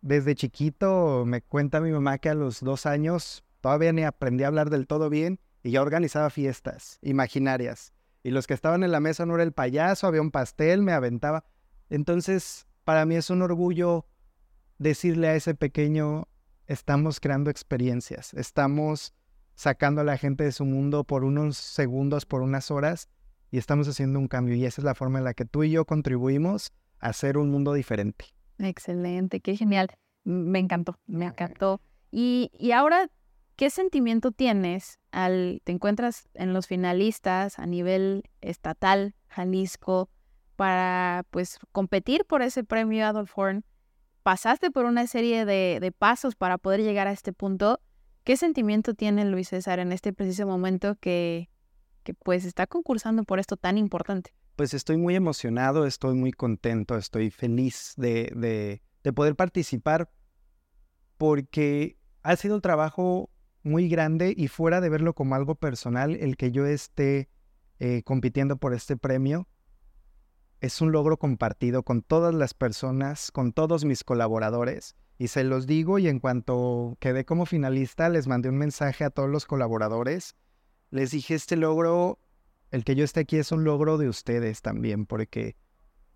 desde 0.00 0.34
chiquito 0.34 1.24
me 1.26 1.42
cuenta 1.42 1.80
mi 1.80 1.90
mamá 1.90 2.18
que 2.18 2.28
a 2.28 2.34
los 2.34 2.60
dos 2.60 2.86
años 2.86 3.44
todavía 3.60 3.92
ni 3.92 4.04
aprendí 4.04 4.44
a 4.44 4.48
hablar 4.48 4.70
del 4.70 4.86
todo 4.86 5.10
bien 5.10 5.40
y 5.62 5.72
ya 5.72 5.82
organizaba 5.82 6.30
fiestas 6.30 6.98
imaginarias. 7.02 7.92
Y 8.22 8.30
los 8.30 8.46
que 8.46 8.54
estaban 8.54 8.82
en 8.84 8.92
la 8.92 9.00
mesa 9.00 9.26
no 9.26 9.34
era 9.34 9.42
el 9.42 9.52
payaso, 9.52 10.06
había 10.06 10.20
un 10.20 10.30
pastel, 10.30 10.82
me 10.82 10.92
aventaba. 10.92 11.44
Entonces, 11.88 12.66
para 12.88 13.04
mí 13.04 13.16
es 13.16 13.28
un 13.28 13.42
orgullo 13.42 14.06
decirle 14.78 15.28
a 15.28 15.34
ese 15.34 15.54
pequeño, 15.54 16.26
estamos 16.66 17.20
creando 17.20 17.50
experiencias, 17.50 18.32
estamos 18.32 19.12
sacando 19.56 20.00
a 20.00 20.04
la 20.04 20.16
gente 20.16 20.44
de 20.44 20.52
su 20.52 20.64
mundo 20.64 21.04
por 21.04 21.22
unos 21.22 21.58
segundos, 21.58 22.24
por 22.24 22.40
unas 22.40 22.70
horas, 22.70 23.10
y 23.50 23.58
estamos 23.58 23.88
haciendo 23.88 24.18
un 24.18 24.26
cambio. 24.26 24.54
Y 24.54 24.64
esa 24.64 24.80
es 24.80 24.86
la 24.86 24.94
forma 24.94 25.18
en 25.18 25.26
la 25.26 25.34
que 25.34 25.44
tú 25.44 25.64
y 25.64 25.70
yo 25.70 25.84
contribuimos 25.84 26.72
a 26.98 27.10
hacer 27.10 27.36
un 27.36 27.50
mundo 27.50 27.74
diferente. 27.74 28.24
Excelente, 28.56 29.40
qué 29.40 29.54
genial. 29.54 29.88
Me 30.24 30.58
encantó, 30.58 30.98
me 31.06 31.26
encantó. 31.26 31.82
Y, 32.10 32.50
y 32.58 32.72
ahora, 32.72 33.10
¿qué 33.56 33.68
sentimiento 33.68 34.32
tienes 34.32 34.98
al 35.10 35.60
te 35.62 35.72
encuentras 35.72 36.30
en 36.32 36.54
los 36.54 36.66
finalistas 36.66 37.58
a 37.58 37.66
nivel 37.66 38.22
estatal, 38.40 39.14
Jalisco? 39.28 40.08
Para 40.58 41.24
pues 41.30 41.60
competir 41.70 42.24
por 42.24 42.42
ese 42.42 42.64
premio 42.64 43.06
Adolf 43.06 43.30
Horn, 43.38 43.64
pasaste 44.24 44.72
por 44.72 44.86
una 44.86 45.06
serie 45.06 45.44
de, 45.44 45.94
pasos 45.96 46.34
para 46.34 46.58
poder 46.58 46.82
llegar 46.82 47.06
a 47.06 47.12
este 47.12 47.32
punto. 47.32 47.78
¿Qué 48.24 48.36
sentimiento 48.36 48.94
tiene 48.94 49.24
Luis 49.24 49.50
César 49.50 49.78
en 49.78 49.92
este 49.92 50.12
preciso 50.12 50.48
momento 50.48 50.96
que, 50.96 51.48
pues 52.24 52.44
está 52.44 52.66
concursando 52.66 53.22
por 53.22 53.38
esto 53.38 53.56
tan 53.56 53.78
importante? 53.78 54.34
Pues 54.56 54.74
estoy 54.74 54.96
muy 54.96 55.14
emocionado, 55.14 55.86
estoy 55.86 56.16
muy 56.16 56.32
contento, 56.32 56.96
estoy 56.96 57.30
feliz 57.30 57.92
de, 57.96 58.32
de, 58.34 58.82
de 59.04 59.12
poder 59.12 59.36
participar 59.36 60.10
porque 61.18 61.98
ha 62.24 62.34
sido 62.34 62.56
un 62.56 62.62
trabajo 62.62 63.30
muy 63.62 63.88
grande 63.88 64.34
y 64.36 64.48
fuera 64.48 64.80
de 64.80 64.88
verlo 64.88 65.14
como 65.14 65.36
algo 65.36 65.54
personal, 65.54 66.16
el 66.16 66.36
que 66.36 66.50
yo 66.50 66.66
esté 66.66 67.28
eh, 67.78 68.02
compitiendo 68.02 68.56
por 68.56 68.74
este 68.74 68.96
premio, 68.96 69.46
es 70.60 70.80
un 70.80 70.92
logro 70.92 71.18
compartido 71.18 71.82
con 71.82 72.02
todas 72.02 72.34
las 72.34 72.54
personas, 72.54 73.30
con 73.30 73.52
todos 73.52 73.84
mis 73.84 74.04
colaboradores. 74.04 74.96
Y 75.18 75.28
se 75.28 75.44
los 75.44 75.66
digo 75.66 75.98
y 75.98 76.08
en 76.08 76.20
cuanto 76.20 76.96
quedé 77.00 77.24
como 77.24 77.46
finalista, 77.46 78.08
les 78.08 78.26
mandé 78.26 78.48
un 78.48 78.58
mensaje 78.58 79.04
a 79.04 79.10
todos 79.10 79.28
los 79.28 79.46
colaboradores. 79.46 80.36
Les 80.90 81.10
dije, 81.10 81.34
este 81.34 81.56
logro, 81.56 82.18
el 82.70 82.84
que 82.84 82.94
yo 82.94 83.04
esté 83.04 83.20
aquí 83.20 83.36
es 83.36 83.52
un 83.52 83.64
logro 83.64 83.98
de 83.98 84.08
ustedes 84.08 84.62
también, 84.62 85.06
porque 85.06 85.56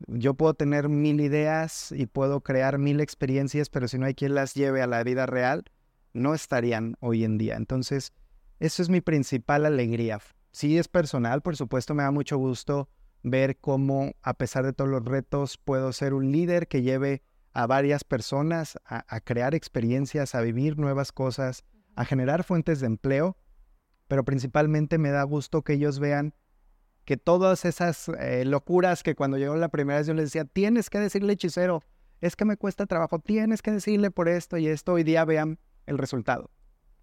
yo 0.07 0.35
puedo 0.35 0.55
tener 0.55 0.89
mil 0.89 1.21
ideas 1.21 1.93
y 1.93 2.07
puedo 2.07 2.41
crear 2.41 2.79
mil 2.79 3.01
experiencias, 3.01 3.69
pero 3.71 3.89
si 3.89 3.99
no 3.99 4.07
hay 4.07 4.15
quien 4.15 4.35
las 4.35 4.55
lleve 4.55 4.83
a 4.83 4.87
la 4.87 5.03
vida 5.05 5.27
real, 5.27 5.65
no 6.13 6.35
estarían 6.35 6.97
hoy 7.01 7.25
en 7.25 7.39
día. 7.39 7.57
Entonces, 7.57 8.13
eso 8.61 8.83
es 8.83 8.89
mi 8.89 9.01
principal 9.01 9.67
alegría. 9.67 10.21
Sí 10.53 10.79
es 10.79 10.89
personal, 10.89 11.43
por 11.43 11.57
supuesto, 11.57 11.95
me 11.95 12.03
da 12.03 12.11
mucho 12.11 12.39
gusto 12.39 12.89
ver 13.23 13.59
cómo 13.59 14.13
a 14.23 14.35
pesar 14.35 14.65
de 14.65 14.73
todos 14.73 14.91
los 14.91 15.05
retos 15.05 15.59
puedo 15.59 15.93
ser 15.93 16.15
un 16.15 16.33
líder 16.33 16.69
que 16.69 16.83
lleve 16.83 17.23
a 17.53 17.67
varias 17.67 18.05
personas 18.05 18.79
a, 18.85 19.21
crear 19.21 19.55
experiencias, 19.55 20.35
a 20.35 20.41
vivir 20.41 20.79
nuevas 20.79 21.13
cosas, 21.13 21.65
a 21.95 22.05
generar 22.05 22.45
fuentes 22.45 22.81
de 22.81 22.87
empleo, 22.87 23.37
pero 24.09 24.25
principalmente 24.25 24.99
me 24.99 25.11
da 25.11 25.23
gusto 25.23 25.63
que 25.63 25.75
ellos 25.75 25.99
vean 25.99 26.35
que 27.05 27.17
todas 27.17 27.65
esas 27.65 28.09
eh, 28.09 28.45
locuras 28.45 29.03
que 29.03 29.15
cuando 29.15 29.37
llegó 29.37 29.57
la 29.57 29.69
primera 29.69 29.99
vez 29.99 30.07
yo 30.07 30.15
les 30.15 30.27
decía, 30.27 30.45
tienes 30.45 30.89
que 30.89 30.99
decirle 30.99 31.35
hechicero, 31.35 31.83
es 32.21 32.37
que 32.37 32.45
me 32.45 32.57
cuesta 32.57 32.87
trabajo, 32.87 33.19
tienes 33.19 33.61
que 33.61 33.73
decirle 33.73 34.11
por 34.11 34.29
esto 34.29 34.57
y 34.57 34.69
esto, 34.69 34.95
hoy 34.95 35.03
día 35.03 35.25
vean 35.25 35.59
el 35.87 35.99
resultado, 35.99 36.51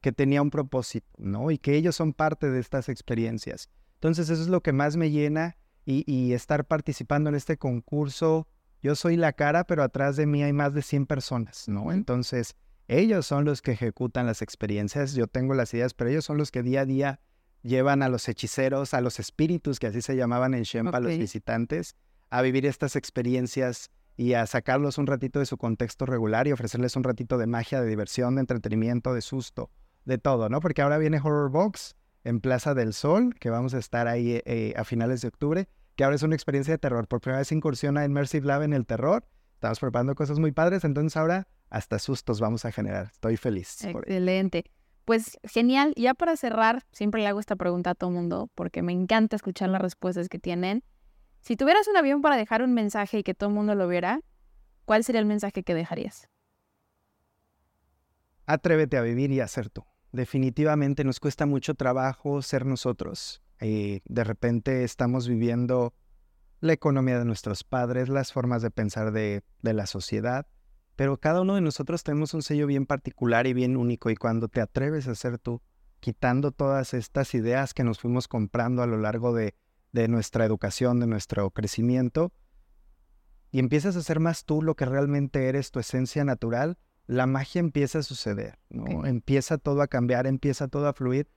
que 0.02 0.12
tenía 0.12 0.42
un 0.42 0.50
propósito, 0.50 1.08
¿no? 1.18 1.52
Y 1.52 1.58
que 1.58 1.76
ellos 1.76 1.96
son 1.96 2.14
parte 2.14 2.50
de 2.50 2.60
estas 2.60 2.90
experiencias. 2.90 3.70
Entonces 3.96 4.30
eso 4.30 4.42
es 4.42 4.48
lo 4.48 4.62
que 4.62 4.72
más 4.72 4.96
me 4.96 5.12
llena 5.12 5.58
y, 5.90 6.34
estar 6.34 6.66
participando 6.66 7.30
en 7.30 7.36
este 7.36 7.58
concurso. 7.58 8.48
Yo 8.82 8.96
soy 8.96 9.18
la 9.18 9.34
cara, 9.34 9.64
pero 9.64 9.84
atrás 9.84 10.16
de 10.16 10.26
mí 10.26 10.44
hay 10.44 10.54
más 10.54 10.74
de 10.74 10.82
100 10.82 11.08
personas, 11.08 11.68
¿no? 11.68 11.92
Entonces, 11.92 12.56
ellos 12.88 13.26
son 13.26 13.44
los 13.44 13.62
que 13.62 13.72
ejecutan 13.72 14.26
las 14.26 14.42
experiencias, 14.42 15.14
yo 15.14 15.28
tengo 15.28 15.54
las 15.54 15.74
ideas, 15.74 15.94
pero 15.94 16.10
ellos 16.10 16.26
son 16.26 16.38
los 16.38 16.52
que 16.52 16.64
día 16.64 16.82
a 16.82 16.86
día 16.86 17.20
llevan 17.62 18.04
a 18.04 18.10
los 18.10 18.30
hechiceros, 18.30 18.94
a 18.94 19.02
los 19.02 19.20
espíritus, 19.20 19.80
que 19.80 19.88
así 19.88 20.02
se 20.02 20.16
llamaban 20.16 20.54
en 20.54 20.64
Shempa, 20.64 21.00
los 21.00 21.18
visitantes, 21.18 21.96
a 22.30 22.42
vivir 22.42 22.66
estas 22.66 22.96
experiencias 22.96 23.92
y 24.16 24.34
a 24.34 24.46
sacarlos 24.46 24.98
un 24.98 25.08
ratito 25.08 25.40
de 25.40 25.46
su 25.46 25.58
contexto 25.58 26.06
regular 26.06 26.48
y 26.48 26.52
ofrecerles 26.52 26.96
un 26.96 27.04
ratito 27.04 27.38
de 27.38 27.48
magia, 27.48 27.82
de 27.82 27.90
diversión, 27.90 28.36
de 28.36 28.42
entretenimiento, 28.42 29.14
de 29.14 29.22
susto, 29.22 29.72
de 30.06 30.18
todo, 30.18 30.50
¿no? 30.50 30.60
Porque 30.60 30.82
ahora 30.82 30.98
viene 30.98 31.18
Horror 31.18 31.50
Box 31.50 31.96
en 32.24 32.40
Plaza 32.40 32.74
del 32.76 32.94
Sol, 32.94 33.36
que 33.40 33.50
vamos 33.50 33.74
a 33.74 33.80
estar 33.80 34.08
ahí 34.08 34.42
eh, 34.46 34.74
a 34.78 34.84
finales 34.84 35.22
de 35.22 35.28
octubre 35.30 35.68
que 36.00 36.06
ahora 36.06 36.16
es 36.16 36.24
una 36.24 36.36
experiencia 36.36 36.74
de 36.74 36.78
terror. 36.78 37.10
Por 37.10 37.20
primera 37.20 37.40
vez 37.40 37.52
incursiona 37.52 38.06
en 38.06 38.14
Mercy 38.14 38.40
Lab 38.40 38.62
en 38.62 38.72
el 38.72 38.86
terror. 38.86 39.28
Estamos 39.56 39.82
preparando 39.82 40.16
cosas 40.16 40.40
muy 40.40 40.54
padres, 40.54 40.86
entonces 40.86 41.18
ahora 41.18 41.50
hasta 41.70 42.00
sustos 42.00 42.40
vamos 42.40 42.64
a 42.64 42.72
generar. 42.72 43.10
Estoy 43.12 43.36
feliz. 43.36 43.84
Excelente. 43.84 44.64
Pues 45.04 45.38
genial. 45.44 45.94
Ya 45.98 46.14
para 46.14 46.38
cerrar, 46.38 46.86
siempre 46.94 47.22
le 47.22 47.28
hago 47.28 47.42
esta 47.42 47.58
pregunta 47.58 47.90
a 47.90 47.96
todo 47.96 48.12
mundo 48.12 48.50
porque 48.56 48.82
me 48.82 48.94
encanta 48.94 49.36
escuchar 49.36 49.68
las 49.68 49.82
respuestas 49.82 50.30
que 50.30 50.40
tienen. 50.40 50.86
Si 51.42 51.58
tuvieras 51.58 51.86
un 51.90 51.98
avión 51.98 52.22
para 52.22 52.38
dejar 52.38 52.62
un 52.62 52.74
mensaje 52.74 53.20
y 53.20 53.24
que 53.24 53.34
todo 53.34 53.50
el 53.50 53.56
mundo 53.56 53.76
lo 53.76 53.86
viera, 53.90 54.22
¿cuál 54.86 55.04
sería 55.04 55.20
el 55.20 55.28
mensaje 55.28 55.64
que 55.64 55.74
dejarías? 55.74 56.30
Atrévete 58.46 58.96
a 58.96 59.02
vivir 59.02 59.32
y 59.32 59.42
a 59.42 59.50
ser 59.50 59.70
tú. 59.70 59.84
Definitivamente 60.14 61.04
nos 61.04 61.20
cuesta 61.20 61.46
mucho 61.46 61.74
trabajo 61.74 62.42
ser 62.42 62.66
nosotros. 62.66 63.42
Y 63.62 64.02
de 64.06 64.24
repente 64.24 64.84
estamos 64.84 65.28
viviendo 65.28 65.94
la 66.62 66.74
economía 66.74 67.20
de 67.20 67.26
nuestros 67.26 67.64
padres, 67.64 68.10
las 68.10 68.34
formas 68.34 68.62
de 68.62 68.72
pensar 68.72 69.12
de, 69.12 69.44
de 69.62 69.74
la 69.74 69.86
sociedad, 69.86 70.48
pero 70.96 71.18
cada 71.18 71.42
uno 71.42 71.56
de 71.56 71.62
nosotros 71.62 72.04
tenemos 72.04 72.34
un 72.34 72.42
sello 72.42 72.68
bien 72.68 72.86
particular 72.86 73.48
y 73.48 73.54
bien 73.54 73.78
único 73.78 74.10
y 74.10 74.16
cuando 74.16 74.50
te 74.50 74.60
atreves 74.60 75.08
a 75.08 75.16
ser 75.16 75.38
tú, 75.38 75.62
quitando 76.02 76.52
todas 76.52 76.94
estas 76.94 77.34
ideas 77.34 77.74
que 77.74 77.84
nos 77.84 78.00
fuimos 78.00 78.28
comprando 78.28 78.82
a 78.82 78.88
lo 78.88 78.98
largo 78.98 79.34
de, 79.34 79.56
de 79.94 80.08
nuestra 80.08 80.46
educación, 80.46 81.00
de 81.00 81.08
nuestro 81.08 81.50
crecimiento, 81.52 82.34
y 83.52 83.60
empiezas 83.60 83.96
a 83.96 84.04
ser 84.04 84.20
más 84.20 84.46
tú 84.46 84.62
lo 84.62 84.76
que 84.76 84.86
realmente 84.86 85.48
eres, 85.48 85.72
tu 85.72 85.80
esencia 85.80 86.24
natural, 86.24 86.78
la 87.08 87.26
magia 87.26 87.60
empieza 87.60 88.00
a 88.00 88.04
suceder, 88.04 88.60
¿no? 88.70 89.06
Empieza 89.06 89.58
todo 89.58 89.82
a 89.82 89.88
cambiar, 89.88 90.28
empieza 90.28 90.68
todo 90.68 90.88
a 90.88 90.94
fluir 90.94 91.28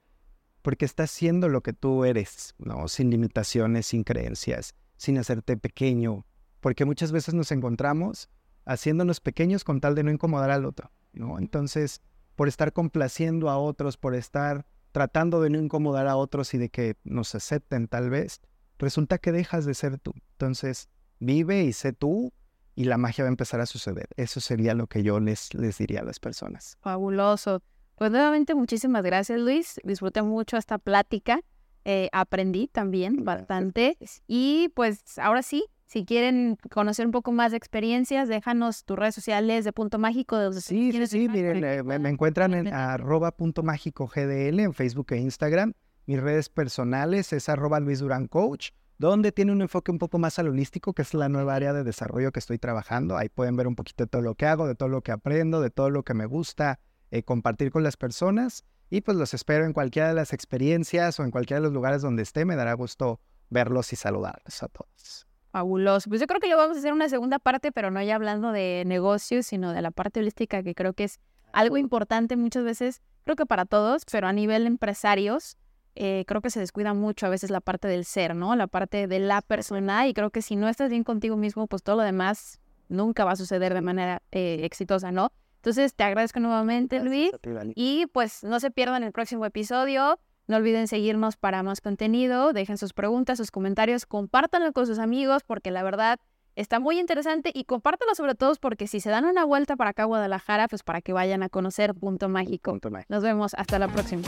porque 0.63 0.85
estás 0.85 1.11
siendo 1.11 1.49
lo 1.49 1.63
que 1.63 1.73
tú 1.73 2.05
eres, 2.05 2.55
¿no? 2.59 2.89
Sin 2.89 3.11
limitaciones, 3.11 3.87
sin 3.87 4.05
creencias, 4.05 4.75
sin 4.97 5.19
hacerte 5.19 5.57
pequeño, 5.57 6.25
porque 6.61 6.85
muchas 6.85 7.13
veces 7.13 7.35
nos 7.35 7.53
encontramos 7.53 8.31
haciéndonos 8.65 9.21
pequeños 9.21 9.65
con 9.65 9.81
tal 9.81 9.95
de 9.95 10.05
no 10.05 10.13
incomodar 10.13 10.51
al 10.51 10.65
otro, 10.65 10.93
¿no? 11.13 11.39
Entonces, 11.39 12.01
por 12.37 12.49
estar 12.49 12.73
complaciendo 12.73 13.51
a 13.51 13.59
otros, 13.59 13.97
por 13.97 14.15
estar 14.15 14.65
tratando 14.93 15.41
de 15.41 15.51
no 15.51 15.59
incomodar 15.59 16.07
a 16.07 16.17
otros 16.17 16.55
y 16.55 16.59
de 16.59 16.69
que 16.69 16.97
nos 17.03 17.35
acepten 17.35 17.89
tal 17.89 18.11
vez, 18.11 18.41
resulta 18.79 19.19
que 19.19 19.33
dejas 19.33 19.65
de 19.65 19.75
ser 19.75 19.99
tú. 19.99 20.13
Entonces, 20.33 20.89
vive 21.19 21.65
y 21.65 21.73
sé 21.73 21.93
tú 21.93 22.33
y 22.75 22.85
la 22.85 22.99
magia 22.99 23.25
va 23.25 23.29
a 23.29 23.33
empezar 23.33 23.61
a 23.61 23.67
suceder. 23.67 24.09
Eso 24.17 24.41
sería 24.41 24.75
lo 24.75 24.87
que 24.87 25.03
yo 25.03 25.19
les, 25.21 25.53
les 25.55 25.79
diría 25.79 26.01
a 26.01 26.05
las 26.05 26.21
personas. 26.21 26.79
Fabuloso. 26.81 27.63
Pues 27.97 28.11
nuevamente 28.11 28.55
muchísimas 28.55 29.03
gracias 29.03 29.39
Luis, 29.39 29.81
disfruté 29.85 30.23
mucho 30.23 30.57
esta 30.57 30.79
plática, 30.79 31.41
eh, 31.85 32.09
aprendí 32.13 32.69
también 32.69 33.25
bastante 33.25 33.97
y 34.27 34.71
pues 34.75 35.19
ahora 35.19 35.43
sí, 35.43 35.65
si 35.93 36.07
quieren 36.07 36.57
conocer 36.71 37.05
un 37.05 37.13
poco 37.13 37.33
más 37.33 37.51
de 37.51 37.59
experiencias, 37.59 38.27
déjanos 38.27 38.85
tus 38.85 38.99
redes 38.99 39.15
sociales 39.15 39.67
de 39.67 39.75
Punto 39.75 39.99
Mágico. 39.99 40.39
De 40.39 40.59
sí, 40.59 40.91
sí, 40.91 41.07
sí, 41.07 41.29
miren, 41.29 41.63
eh, 41.63 41.83
me, 41.83 42.09
encuentran 42.09 42.55
en 42.55 42.73
arroba 42.73 43.31
Punto 43.33 43.63
Mágico 43.63 44.07
GDL 44.07 44.61
en 44.61 44.73
Facebook 44.73 45.09
e 45.11 45.19
Instagram. 45.19 45.75
Mis 46.07 46.19
redes 46.19 46.49
personales 46.49 47.35
es 47.35 47.51
arroba 47.51 47.79
Luis 47.79 47.99
Durán 47.99 48.27
Coach, 48.27 48.71
donde 48.97 49.33
tiene 49.33 49.53
un 49.53 49.61
enfoque 49.61 49.91
un 49.91 49.99
poco 49.99 50.19
más 50.19 50.39
al 50.39 50.49
holístico, 50.49 50.95
que 50.95 51.03
es 51.03 51.13
la 51.13 51.29
nueva 51.29 51.57
área 51.57 51.75
de 51.75 51.85
desarrollo 51.85 52.33
que 52.33 52.39
estoy 52.41 52.57
trabajando. 52.57 53.19
Ahí 53.19 53.29
pueden 53.29 53.57
ver 53.57 53.67
un 53.67 53.77
poquito 53.77 54.05
de 54.05 54.09
todo 54.09 54.23
lo 54.23 54.35
que 54.35 54.47
hago, 54.47 54.67
de 54.67 54.75
todo 54.75 54.89
lo 54.89 55.03
que 55.03 55.13
aprendo, 55.13 55.61
de 55.61 55.69
todo 55.69 55.91
lo 55.91 56.05
que 56.05 56.15
me 56.15 56.25
gusta 56.25 56.81
eh, 57.13 57.23
compartir 57.23 57.71
con 57.71 57.83
las 57.83 57.97
personas. 57.97 58.65
Y 58.91 59.03
pues 59.03 59.17
los 59.17 59.35
espero 59.35 59.65
en 59.65 59.73
cualquiera 59.73 60.09
de 60.09 60.15
las 60.15 60.33
experiencias 60.33 61.21
o 61.21 61.25
en 61.25 61.31
cualquiera 61.31 61.61
de 61.61 61.65
los 61.65 61.73
lugares 61.73 62.03
donde 62.03 62.23
esté. 62.23 62.45
Me 62.45 62.57
dará 62.57 62.73
gusto 62.73 63.21
verlos 63.51 63.93
y 63.93 63.97
saludarlos 63.97 64.63
a 64.63 64.69
todos. 64.69 65.27
Fabuloso. 65.51 66.09
Pues 66.09 66.21
yo 66.21 66.27
creo 66.27 66.41
que 66.41 66.49
lo 66.49 66.57
vamos 66.57 66.77
a 66.77 66.81
hacer 66.81 66.93
una 66.93 67.11
segunda 67.11 67.39
parte, 67.39 67.71
pero 67.71 67.91
no 67.91 68.03
ya 68.03 68.15
hablando 68.15 68.51
de 68.51 68.85
negocios, 68.87 69.47
sino 69.47 69.73
de 69.73 69.83
la 69.83 69.91
parte 69.91 70.21
holística, 70.21 70.63
que 70.63 70.75
creo 70.75 70.95
que 70.95 71.05
es 71.05 71.21
algo 71.53 71.77
importante 71.77 72.37
muchas 72.37 72.65
veces, 72.65 73.03
creo 73.25 73.37
que 73.37 73.45
para 73.45 73.67
todos, 73.67 74.07
pero 74.11 74.27
a 74.27 74.33
nivel 74.33 74.67
empresarios, 74.67 75.59
eh, 75.95 76.25
creo 76.27 76.41
que 76.41 76.49
se 76.49 76.61
descuida 76.61 76.95
mucho 76.95 77.27
a 77.27 77.29
veces 77.29 77.51
la 77.51 77.61
parte 77.61 77.89
del 77.89 78.07
ser, 78.07 78.35
¿no? 78.35 78.57
La 78.57 78.67
parte 78.67 79.07
de 79.07 79.19
la 79.19 79.43
persona 79.43 80.09
y 80.09 80.15
creo 80.15 80.31
que 80.31 80.41
si 80.41 80.57
no 80.57 80.69
estás 80.69 80.89
bien 80.89 81.05
contigo 81.05 81.37
mismo, 81.37 81.67
pues 81.67 81.83
todo 81.83 81.97
lo 81.97 82.03
demás 82.03 82.59
nunca 82.89 83.27
va 83.27 83.33
a 83.33 83.37
suceder 83.37 83.75
de 83.75 83.83
manera 83.83 84.23
eh, 84.33 84.61
exitosa, 84.63 85.13
¿no? 85.13 85.31
Entonces 85.63 85.95
te 85.95 86.03
agradezco 86.03 86.41
nuevamente, 86.41 86.99
Luis. 86.99 87.31
Y 87.77 88.07
pues 88.07 88.43
no 88.43 88.59
se 88.59 88.73
pierdan 88.73 89.05
el 89.05 89.13
próximo 89.13 89.47
episodio. 89.47 90.19
No 90.49 90.57
olviden 90.57 90.89
seguirnos 90.89 91.37
para 91.37 91.63
más 91.63 91.81
contenido. 91.81 92.53
Dejen 92.53 92.77
sus 92.79 92.93
preguntas, 92.93 93.39
sus 93.39 93.53
comentarios, 93.53 94.05
compártanlo 94.05 94.73
con 94.73 94.89
sus 94.89 94.99
amigos 94.99 95.45
porque 95.47 95.71
la 95.71 95.85
verdad 95.85 96.19
está 96.57 96.81
muy 96.81 96.99
interesante 96.99 97.53
y 97.55 97.63
compártelo 97.63 98.17
sobre 98.17 98.35
todo 98.35 98.53
porque 98.61 98.89
si 98.89 98.99
se 98.99 99.11
dan 99.11 99.25
una 99.25 99.45
vuelta 99.45 99.77
para 99.77 99.91
acá 99.91 100.03
a 100.03 100.07
Guadalajara, 100.07 100.67
pues 100.67 100.83
para 100.83 101.01
que 101.01 101.13
vayan 101.13 101.45
a 101.45 101.49
conocer 101.49 101.95
Punto 101.95 102.29
Mágico. 102.29 102.77
Nos 103.09 103.23
vemos, 103.23 103.55
hasta 103.55 103.79
la 103.79 103.87
próxima. 103.87 104.23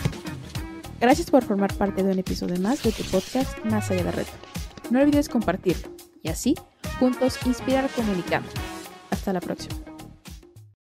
Gracias 1.01 1.33
por 1.33 1.43
formar 1.43 1.75
parte 1.75 2.05
de 2.05 2.13
un 2.13 2.19
episodio 2.21 2.61
más 2.61 2.85
de 2.85 2.93
tu 2.93 3.03
podcast 3.11 3.59
Más 3.65 3.91
allá 3.91 4.05
de 4.05 4.13
reto. 4.13 4.31
No 4.89 5.01
olvides 5.01 5.29
compartirlo 5.29 5.89
y 6.23 6.29
así 6.29 6.55
juntos 7.01 7.45
inspirar 7.45 7.91
comunicando. 7.91 8.49
Hasta 9.11 9.33
la 9.33 9.41
próxima. 9.41 9.94